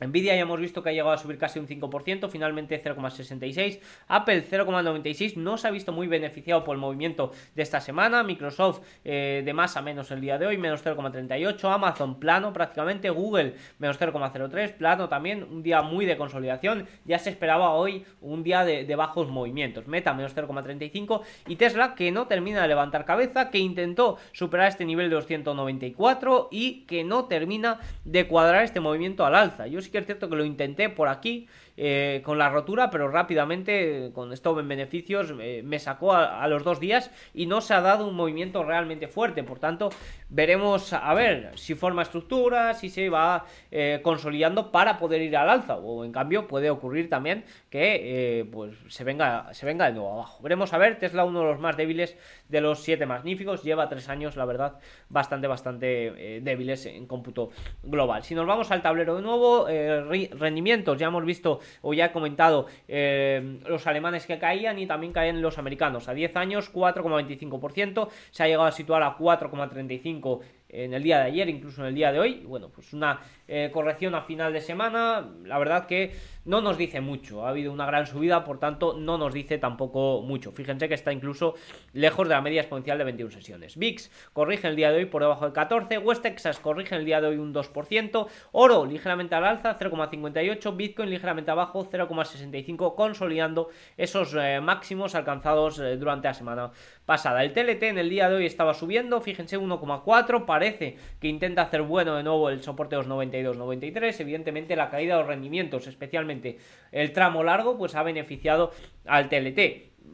Nvidia 0.00 0.34
ya 0.34 0.42
hemos 0.42 0.58
visto 0.58 0.82
que 0.82 0.90
ha 0.90 0.92
llegado 0.92 1.12
a 1.12 1.18
subir 1.18 1.38
casi 1.38 1.58
un 1.58 1.66
5%, 1.66 2.28
finalmente 2.28 2.82
0,66. 2.82 3.80
Apple 4.08 4.44
0,96. 4.48 5.36
No 5.36 5.58
se 5.58 5.68
ha 5.68 5.70
visto 5.70 5.92
muy 5.92 6.06
beneficiado 6.06 6.64
por 6.64 6.74
el 6.74 6.80
movimiento 6.80 7.32
de 7.54 7.62
esta 7.62 7.80
semana. 7.80 8.22
Microsoft 8.22 8.80
eh, 9.04 9.42
de 9.44 9.52
más 9.52 9.76
a 9.76 9.82
menos 9.82 10.10
el 10.10 10.20
día 10.20 10.38
de 10.38 10.46
hoy, 10.46 10.56
menos 10.56 10.84
0,38. 10.84 11.72
Amazon 11.72 12.18
plano 12.18 12.52
prácticamente. 12.52 13.10
Google 13.10 13.54
menos 13.78 14.00
0,03. 14.00 14.72
Plano 14.74 15.08
también. 15.08 15.42
Un 15.42 15.62
día 15.62 15.82
muy 15.82 16.06
de 16.06 16.16
consolidación. 16.16 16.86
Ya 17.04 17.18
se 17.18 17.30
esperaba 17.30 17.72
hoy 17.72 18.04
un 18.20 18.42
día 18.42 18.64
de, 18.64 18.94
bajos 18.94 19.28
movimientos. 19.28 19.86
Meta 19.86 20.14
menos 20.14 20.34
0,35. 20.34 21.22
Y 21.46 21.56
Tesla 21.56 21.94
que 21.94 22.10
no 22.10 22.26
termina 22.26 22.62
de 22.62 22.68
levantar 22.68 23.04
cabeza, 23.04 23.50
que 23.50 23.58
intentó 23.58 24.16
superar 24.32 24.68
este 24.68 24.84
nivel 24.84 25.10
de 25.10 25.16
294 25.16 26.48
y 26.50 26.82
que 26.86 27.04
no 27.04 27.26
termina 27.26 27.80
de 28.04 28.26
cuadrar 28.26 28.64
este 28.64 28.80
movimiento 28.80 29.24
al 29.24 29.34
alza. 29.34 29.66
Yo 29.66 29.78
que 29.90 29.98
es 29.98 30.06
cierto 30.06 30.28
que 30.28 30.36
lo 30.36 30.44
intenté 30.44 30.88
por 30.88 31.08
aquí 31.08 31.48
eh, 31.82 32.20
con 32.22 32.36
la 32.36 32.50
rotura, 32.50 32.90
pero 32.90 33.08
rápidamente 33.08 34.10
con 34.12 34.34
stop 34.34 34.58
en 34.58 34.68
beneficios 34.68 35.32
eh, 35.40 35.62
me 35.64 35.78
sacó 35.78 36.12
a, 36.12 36.46
los 36.46 36.62
dos 36.62 36.78
días 36.78 37.10
y 37.32 37.46
no 37.46 37.62
se 37.62 37.72
ha 37.72 37.80
dado 37.80 38.06
un 38.06 38.14
movimiento 38.14 38.62
realmente 38.62 39.08
fuerte. 39.08 39.42
Por 39.44 39.60
tanto, 39.60 39.88
veremos 40.28 40.92
a 40.92 41.14
ver 41.14 41.52
si 41.54 41.74
forma 41.74 42.02
estructura, 42.02 42.74
si 42.74 42.90
se 42.90 43.08
va 43.08 43.46
eh, 43.70 44.00
consolidando 44.02 44.70
para 44.70 44.98
poder 44.98 45.22
ir 45.22 45.34
al 45.38 45.48
alza. 45.48 45.76
O 45.76 46.04
en 46.04 46.12
cambio 46.12 46.46
puede 46.46 46.68
ocurrir 46.68 47.08
también 47.08 47.44
que 47.70 48.46
pues 48.52 48.76
se 48.88 49.02
venga, 49.02 49.48
se 49.54 49.64
venga 49.64 49.86
de 49.86 49.94
nuevo 49.94 50.12
abajo. 50.12 50.42
Veremos 50.42 50.74
a 50.74 50.78
ver, 50.78 50.98
Tesla 50.98 51.24
uno 51.24 51.40
de 51.40 51.46
los 51.46 51.60
más 51.60 51.78
débiles 51.78 52.14
de 52.50 52.60
los 52.60 52.80
siete 52.82 53.06
magníficos. 53.06 53.62
Lleva 53.62 53.88
tres 53.88 54.10
años, 54.10 54.36
la 54.36 54.44
verdad, 54.44 54.80
bastante, 55.08 55.46
bastante 55.46 56.40
débiles 56.42 56.84
en 56.84 57.06
cómputo 57.06 57.52
global. 57.82 58.22
Si 58.22 58.34
nos 58.34 58.46
vamos 58.46 58.70
al 58.70 58.82
tablero 58.82 59.16
de 59.16 59.22
nuevo, 59.22 59.66
rendimientos, 59.66 60.98
ya 60.98 61.06
hemos 61.06 61.24
visto 61.24 61.60
o 61.82 61.94
ya 61.94 62.06
he 62.06 62.12
comentado 62.12 62.66
eh, 62.88 63.60
los 63.66 63.86
alemanes 63.86 64.26
que 64.26 64.38
caían 64.38 64.78
y 64.78 64.86
también 64.86 65.12
caen 65.12 65.42
los 65.42 65.58
americanos. 65.58 66.08
A 66.08 66.14
10 66.14 66.36
años 66.36 66.72
4,25%, 66.72 68.08
se 68.30 68.42
ha 68.42 68.46
llegado 68.46 68.66
a 68.66 68.72
situar 68.72 69.02
a 69.02 69.16
4,35% 69.16 70.40
en 70.72 70.94
el 70.94 71.02
día 71.02 71.18
de 71.18 71.24
ayer, 71.24 71.48
incluso 71.48 71.82
en 71.82 71.88
el 71.88 71.94
día 71.94 72.12
de 72.12 72.18
hoy. 72.18 72.42
Bueno, 72.46 72.68
pues 72.68 72.92
una 72.92 73.20
eh, 73.48 73.70
corrección 73.72 74.14
a 74.14 74.22
final 74.22 74.52
de 74.52 74.60
semana, 74.60 75.28
la 75.44 75.58
verdad 75.58 75.86
que 75.86 76.12
no 76.44 76.60
nos 76.60 76.78
dice 76.78 77.00
mucho. 77.00 77.46
Ha 77.46 77.50
habido 77.50 77.72
una 77.72 77.86
gran 77.86 78.06
subida, 78.06 78.44
por 78.44 78.58
tanto, 78.58 78.94
no 78.98 79.18
nos 79.18 79.34
dice 79.34 79.58
tampoco 79.58 80.22
mucho. 80.22 80.52
Fíjense 80.52 80.88
que 80.88 80.94
está 80.94 81.12
incluso 81.12 81.54
lejos 81.92 82.28
de 82.28 82.34
la 82.34 82.40
media 82.40 82.62
exponencial 82.62 82.98
de 82.98 83.04
21 83.04 83.30
sesiones. 83.30 83.76
VIX 83.76 84.10
corrige 84.32 84.68
el 84.68 84.76
día 84.76 84.90
de 84.90 84.98
hoy 84.98 85.06
por 85.06 85.22
debajo 85.22 85.46
de 85.46 85.52
14, 85.52 85.98
West 85.98 86.22
Texas 86.22 86.58
corrige 86.58 86.94
el 86.96 87.04
día 87.04 87.20
de 87.20 87.28
hoy 87.28 87.36
un 87.36 87.52
2%, 87.52 88.28
Oro 88.52 88.86
ligeramente 88.86 89.34
al 89.34 89.44
alza, 89.44 89.78
0,58, 89.78 90.76
Bitcoin 90.76 91.10
ligeramente 91.10 91.50
abajo, 91.50 91.88
0,65, 91.90 92.94
consolidando 92.94 93.68
esos 93.96 94.34
eh, 94.34 94.60
máximos 94.60 95.14
alcanzados 95.14 95.78
eh, 95.78 95.96
durante 95.96 96.28
la 96.28 96.34
semana 96.34 96.70
pasada. 97.10 97.42
El 97.42 97.52
TLT 97.52 97.82
en 97.82 97.98
el 97.98 98.08
día 98.08 98.30
de 98.30 98.36
hoy 98.36 98.46
estaba 98.46 98.72
subiendo, 98.72 99.20
fíjense 99.20 99.58
1,4, 99.58 100.44
parece 100.44 100.96
que 101.18 101.26
intenta 101.26 101.62
hacer 101.62 101.82
bueno 101.82 102.14
de 102.14 102.22
nuevo 102.22 102.50
el 102.50 102.62
soporte 102.62 102.94
de 102.94 103.02
los 103.02 103.10
92-93, 103.10 104.20
evidentemente 104.20 104.76
la 104.76 104.90
caída 104.90 105.16
de 105.16 105.22
los 105.22 105.28
rendimientos, 105.28 105.88
especialmente 105.88 106.58
el 106.92 107.12
tramo 107.12 107.42
largo, 107.42 107.76
pues 107.76 107.96
ha 107.96 108.04
beneficiado 108.04 108.70
al 109.06 109.28
TLT. 109.28 109.58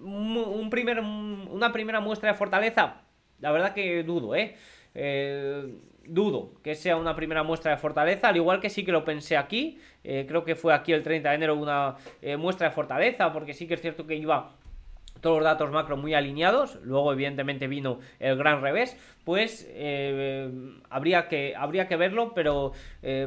Un 0.05 0.71
primer, 0.71 1.01
una 1.01 1.71
primera 1.71 2.01
muestra 2.01 2.33
de 2.33 2.39
fortaleza, 2.39 3.03
la 3.41 3.53
verdad 3.53 3.75
que 3.75 4.03
dudo, 4.03 4.35
¿eh? 4.35 4.57
eh 4.95 5.69
dudo 6.09 6.53
que 6.63 6.77
sea 6.77 6.97
una 6.97 7.15
primera 7.15 7.43
muestra 7.43 7.73
de 7.73 7.77
fortaleza, 7.77 8.29
al 8.29 8.37
igual 8.37 8.59
que 8.59 8.71
sí 8.71 8.87
que 8.87 8.93
lo 8.93 9.05
pensé 9.05 9.37
aquí, 9.37 9.79
eh, 10.03 10.25
creo 10.27 10.45
que 10.45 10.55
fue 10.55 10.73
aquí 10.73 10.95
el 10.95 11.03
30 11.03 11.29
de 11.29 11.35
enero 11.35 11.57
una 11.57 11.97
eh, 12.23 12.39
muestra 12.39 12.69
de 12.69 12.75
fortaleza, 12.75 13.35
porque 13.35 13.53
sí 13.53 13.67
que 13.67 13.75
es 13.75 13.83
cierto 13.83 14.07
que 14.07 14.15
iba 14.15 14.55
todos 15.27 15.39
los 15.39 15.45
datos 15.45 15.73
macro 15.73 15.97
muy 15.97 16.15
alineados, 16.15 16.79
luego 16.85 17.13
evidentemente 17.13 17.67
vino 17.67 17.99
el 18.21 18.37
gran 18.37 18.63
revés, 18.63 18.97
pues 19.25 19.67
eh, 19.71 20.49
habría, 20.89 21.27
que, 21.27 21.53
habría 21.57 21.89
que 21.89 21.97
verlo, 21.97 22.33
pero 22.33 22.71
eh, 23.03 23.27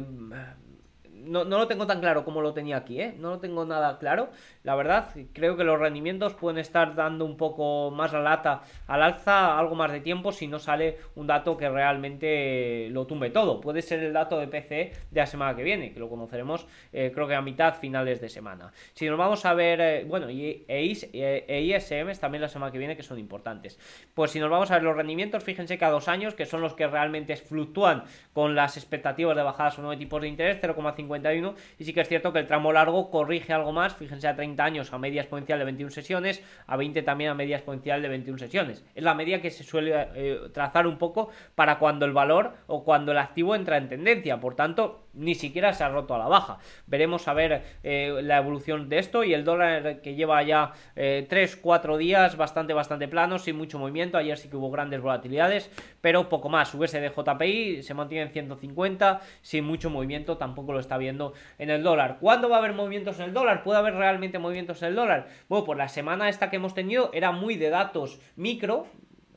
no, 1.24 1.44
no, 1.44 1.58
lo 1.58 1.66
tengo 1.66 1.86
tan 1.86 2.00
claro 2.00 2.24
como 2.24 2.40
lo 2.40 2.52
tenía 2.52 2.78
aquí, 2.78 3.00
¿eh? 3.00 3.14
No 3.18 3.30
lo 3.30 3.38
tengo 3.38 3.64
nada 3.64 3.98
claro. 3.98 4.30
La 4.62 4.74
verdad, 4.74 5.08
creo 5.32 5.56
que 5.56 5.64
los 5.64 5.78
rendimientos 5.78 6.34
pueden 6.34 6.58
estar 6.58 6.94
dando 6.94 7.24
un 7.24 7.36
poco 7.36 7.90
más 7.90 8.12
la 8.12 8.20
lata 8.20 8.62
al 8.86 9.02
alza, 9.02 9.58
algo 9.58 9.74
más 9.74 9.92
de 9.92 10.00
tiempo, 10.00 10.32
si 10.32 10.46
no 10.46 10.58
sale 10.58 10.98
un 11.14 11.26
dato 11.26 11.56
que 11.56 11.68
realmente 11.68 12.88
lo 12.90 13.06
tumbe 13.06 13.30
todo. 13.30 13.60
Puede 13.60 13.82
ser 13.82 14.00
el 14.00 14.12
dato 14.12 14.38
de 14.38 14.48
PCE 14.48 14.92
de 15.10 15.20
la 15.20 15.26
semana 15.26 15.56
que 15.56 15.62
viene, 15.62 15.92
que 15.92 16.00
lo 16.00 16.08
conoceremos 16.08 16.66
eh, 16.92 17.10
creo 17.14 17.26
que 17.26 17.34
a 17.34 17.42
mitad, 17.42 17.74
finales 17.74 18.20
de 18.20 18.28
semana. 18.28 18.72
Si 18.94 19.06
nos 19.06 19.18
vamos 19.18 19.44
a 19.44 19.54
ver, 19.54 19.80
eh, 19.80 20.04
bueno, 20.04 20.30
y 20.30 20.64
e, 20.68 21.44
e 21.48 21.60
ISMs 21.62 22.20
también 22.20 22.42
la 22.42 22.48
semana 22.48 22.72
que 22.72 22.78
viene, 22.78 22.96
que 22.96 23.02
son 23.02 23.18
importantes. 23.18 23.78
Pues 24.14 24.30
si 24.30 24.40
nos 24.40 24.50
vamos 24.50 24.70
a 24.70 24.74
ver 24.74 24.82
los 24.82 24.96
rendimientos, 24.96 25.44
fíjense 25.44 25.78
que 25.78 25.84
a 25.84 25.90
dos 25.90 26.08
años, 26.08 26.34
que 26.34 26.46
son 26.46 26.60
los 26.60 26.74
que 26.74 26.86
realmente 26.86 27.36
fluctúan 27.36 28.04
con 28.32 28.54
las 28.54 28.76
expectativas 28.76 29.36
de 29.36 29.42
bajadas 29.42 29.78
o 29.78 29.90
de 29.90 29.96
tipos 29.96 30.20
de 30.20 30.28
interés, 30.28 30.58
0,5 30.60 31.09
y 31.78 31.84
sí 31.84 31.92
que 31.92 32.00
es 32.00 32.08
cierto 32.08 32.32
que 32.32 32.38
el 32.38 32.46
tramo 32.46 32.72
largo 32.72 33.10
corrige 33.10 33.52
algo 33.52 33.72
más, 33.72 33.94
fíjense 33.94 34.28
a 34.28 34.36
30 34.36 34.64
años 34.64 34.92
a 34.92 34.98
media 34.98 35.22
exponencial 35.22 35.58
de 35.58 35.64
21 35.64 35.90
sesiones, 35.90 36.42
a 36.66 36.76
20 36.76 37.02
también 37.02 37.30
a 37.30 37.34
media 37.34 37.56
exponencial 37.56 38.02
de 38.02 38.08
21 38.08 38.38
sesiones. 38.38 38.84
Es 38.94 39.02
la 39.02 39.14
media 39.14 39.40
que 39.40 39.50
se 39.50 39.64
suele 39.64 40.08
eh, 40.14 40.38
trazar 40.52 40.86
un 40.86 40.98
poco 40.98 41.30
para 41.54 41.78
cuando 41.78 42.06
el 42.06 42.12
valor 42.12 42.54
o 42.66 42.84
cuando 42.84 43.12
el 43.12 43.18
activo 43.18 43.54
entra 43.54 43.76
en 43.76 43.88
tendencia, 43.88 44.40
por 44.40 44.54
tanto 44.54 45.06
ni 45.14 45.34
siquiera 45.34 45.72
se 45.72 45.84
ha 45.84 45.88
roto 45.88 46.14
a 46.14 46.18
la 46.18 46.28
baja. 46.28 46.58
Veremos 46.86 47.28
a 47.28 47.34
ver 47.34 47.62
eh, 47.82 48.20
la 48.22 48.38
evolución 48.38 48.88
de 48.88 48.98
esto 48.98 49.24
y 49.24 49.34
el 49.34 49.44
dólar 49.44 50.00
que 50.00 50.14
lleva 50.14 50.42
ya 50.42 50.72
3-4 50.96 51.94
eh, 51.94 51.98
días 51.98 52.36
bastante, 52.36 52.72
bastante 52.72 53.08
plano, 53.08 53.38
sin 53.38 53.56
mucho 53.56 53.78
movimiento. 53.78 54.18
Ayer 54.18 54.38
sí 54.38 54.48
que 54.48 54.56
hubo 54.56 54.70
grandes 54.70 55.00
volatilidades, 55.00 55.70
pero 56.00 56.28
poco 56.28 56.48
más. 56.48 56.76
de 56.78 57.10
JPI 57.10 57.82
se 57.82 57.94
mantiene 57.94 58.26
en 58.26 58.32
150, 58.32 59.20
sin 59.42 59.64
mucho 59.64 59.90
movimiento, 59.90 60.36
tampoco 60.36 60.72
lo 60.72 60.80
está 60.80 60.98
viendo 60.98 61.34
en 61.58 61.70
el 61.70 61.82
dólar. 61.82 62.18
¿Cuándo 62.20 62.48
va 62.48 62.56
a 62.56 62.58
haber 62.60 62.72
movimientos 62.72 63.18
en 63.18 63.26
el 63.26 63.34
dólar? 63.34 63.62
¿Puede 63.62 63.78
haber 63.78 63.94
realmente 63.94 64.38
movimientos 64.38 64.82
en 64.82 64.88
el 64.88 64.94
dólar? 64.96 65.28
Bueno, 65.48 65.64
pues 65.64 65.78
la 65.78 65.88
semana 65.88 66.28
esta 66.28 66.50
que 66.50 66.56
hemos 66.56 66.74
tenido 66.74 67.10
era 67.12 67.32
muy 67.32 67.56
de 67.56 67.70
datos 67.70 68.20
micro, 68.36 68.86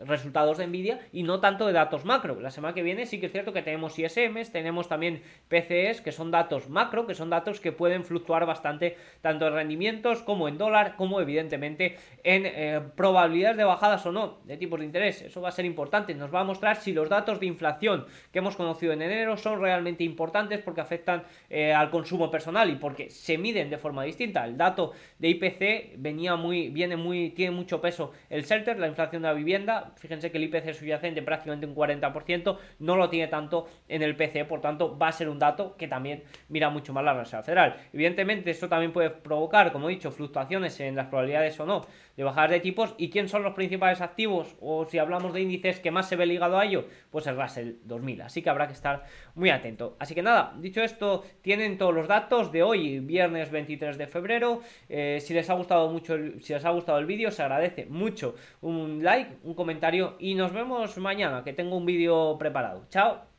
resultados 0.07 0.57
de 0.57 0.67
Nvidia 0.67 0.99
y 1.11 1.23
no 1.23 1.39
tanto 1.39 1.67
de 1.67 1.73
datos 1.73 2.05
macro. 2.05 2.39
La 2.39 2.51
semana 2.51 2.73
que 2.73 2.83
viene 2.83 3.05
sí 3.05 3.19
que 3.19 3.27
es 3.27 3.31
cierto 3.31 3.53
que 3.53 3.61
tenemos 3.61 3.97
ISMs, 3.97 4.51
tenemos 4.51 4.87
también 4.87 5.21
PCEs, 5.47 6.01
que 6.01 6.11
son 6.11 6.31
datos 6.31 6.69
macro, 6.69 7.07
que 7.07 7.15
son 7.15 7.29
datos 7.29 7.59
que 7.59 7.71
pueden 7.71 8.03
fluctuar 8.03 8.45
bastante 8.45 8.97
tanto 9.21 9.47
en 9.47 9.53
rendimientos 9.53 10.21
como 10.21 10.47
en 10.47 10.57
dólar, 10.57 10.95
como 10.95 11.21
evidentemente 11.21 11.97
en 12.23 12.45
eh, 12.45 12.81
probabilidades 12.95 13.57
de 13.57 13.63
bajadas 13.63 14.05
o 14.05 14.11
no 14.11 14.39
de 14.45 14.57
tipos 14.57 14.79
de 14.79 14.85
interés. 14.85 15.21
Eso 15.21 15.41
va 15.41 15.49
a 15.49 15.51
ser 15.51 15.65
importante. 15.65 16.13
Nos 16.13 16.33
va 16.33 16.41
a 16.41 16.43
mostrar 16.43 16.77
si 16.77 16.93
los 16.93 17.09
datos 17.09 17.39
de 17.39 17.45
inflación 17.45 18.05
que 18.31 18.39
hemos 18.39 18.55
conocido 18.55 18.93
en 18.93 19.01
enero 19.01 19.37
son 19.37 19.61
realmente 19.61 20.03
importantes 20.03 20.61
porque 20.61 20.81
afectan 20.81 21.23
eh, 21.49 21.73
al 21.73 21.89
consumo 21.89 22.29
personal 22.29 22.69
y 22.69 22.75
porque 22.75 23.09
se 23.09 23.37
miden 23.37 23.69
de 23.69 23.77
forma 23.77 24.03
distinta. 24.03 24.45
El 24.45 24.57
dato 24.57 24.93
de 25.19 25.29
IPC 25.29 25.95
venía 25.97 26.35
muy, 26.35 26.69
viene 26.69 26.97
muy, 26.97 27.31
tiene 27.31 27.51
mucho 27.51 27.81
peso 27.81 28.11
el 28.29 28.43
shelter, 28.43 28.79
la 28.79 28.87
inflación 28.87 29.21
de 29.21 29.27
la 29.27 29.33
vivienda, 29.33 29.92
fíjense 29.97 30.31
que 30.31 30.37
el 30.37 30.43
IPC 30.45 30.73
subyacente 30.73 31.21
prácticamente 31.21 31.65
un 31.65 31.75
40%, 31.75 32.57
no 32.79 32.95
lo 32.95 33.09
tiene 33.09 33.27
tanto 33.27 33.67
en 33.87 34.01
el 34.01 34.15
PC, 34.15 34.45
por 34.45 34.61
tanto 34.61 34.97
va 34.97 35.07
a 35.07 35.11
ser 35.11 35.29
un 35.29 35.39
dato 35.39 35.75
que 35.77 35.87
también 35.87 36.23
mira 36.49 36.69
mucho 36.69 36.93
más 36.93 37.03
la 37.03 37.13
Reserva 37.13 37.43
Federal. 37.43 37.75
Evidentemente 37.93 38.51
esto 38.51 38.69
también 38.69 38.91
puede 38.91 39.09
provocar, 39.09 39.71
como 39.71 39.89
he 39.89 39.93
dicho, 39.93 40.11
fluctuaciones 40.11 40.79
en 40.79 40.95
las 40.95 41.07
probabilidades 41.07 41.59
o 41.59 41.65
no 41.65 41.85
de 42.15 42.23
bajar 42.23 42.49
de 42.49 42.59
tipos. 42.59 42.93
¿Y 42.97 43.09
quién 43.09 43.27
son 43.27 43.43
los 43.43 43.53
principales 43.53 44.01
activos? 44.01 44.55
O 44.59 44.85
si 44.85 44.97
hablamos 44.97 45.33
de 45.33 45.41
índices 45.41 45.79
que 45.79 45.91
más 45.91 46.07
se 46.07 46.15
ve 46.15 46.25
ligado 46.25 46.57
a 46.57 46.65
ello, 46.65 46.85
pues 47.09 47.27
el 47.27 47.39
Russell 47.39 47.73
2000. 47.83 48.21
Así 48.21 48.41
que 48.41 48.49
habrá 48.49 48.67
que 48.67 48.73
estar 48.73 49.03
muy 49.35 49.49
atento. 49.49 49.95
Así 49.99 50.13
que 50.13 50.21
nada, 50.21 50.53
dicho 50.59 50.81
esto, 50.81 51.23
tienen 51.41 51.77
todos 51.77 51.93
los 51.93 52.07
datos 52.07 52.51
de 52.51 52.63
hoy, 52.63 52.99
viernes 52.99 53.51
23 53.51 53.97
de 53.97 54.07
febrero. 54.07 54.61
Eh, 54.89 55.19
si 55.21 55.33
les 55.33 55.49
ha 55.49 55.53
gustado 55.53 55.89
mucho, 55.89 56.15
si 56.41 56.53
les 56.53 56.65
ha 56.65 56.69
gustado 56.69 56.99
el 56.99 57.05
vídeo, 57.05 57.31
se 57.31 57.41
agradece 57.41 57.85
mucho 57.85 58.35
un 58.61 59.03
like, 59.03 59.37
un 59.43 59.53
y 60.19 60.35
nos 60.35 60.53
vemos 60.53 60.97
mañana, 60.97 61.43
que 61.43 61.51
tengo 61.51 61.75
un 61.75 61.85
vídeo 61.85 62.37
preparado. 62.37 62.85
Chao. 62.89 63.25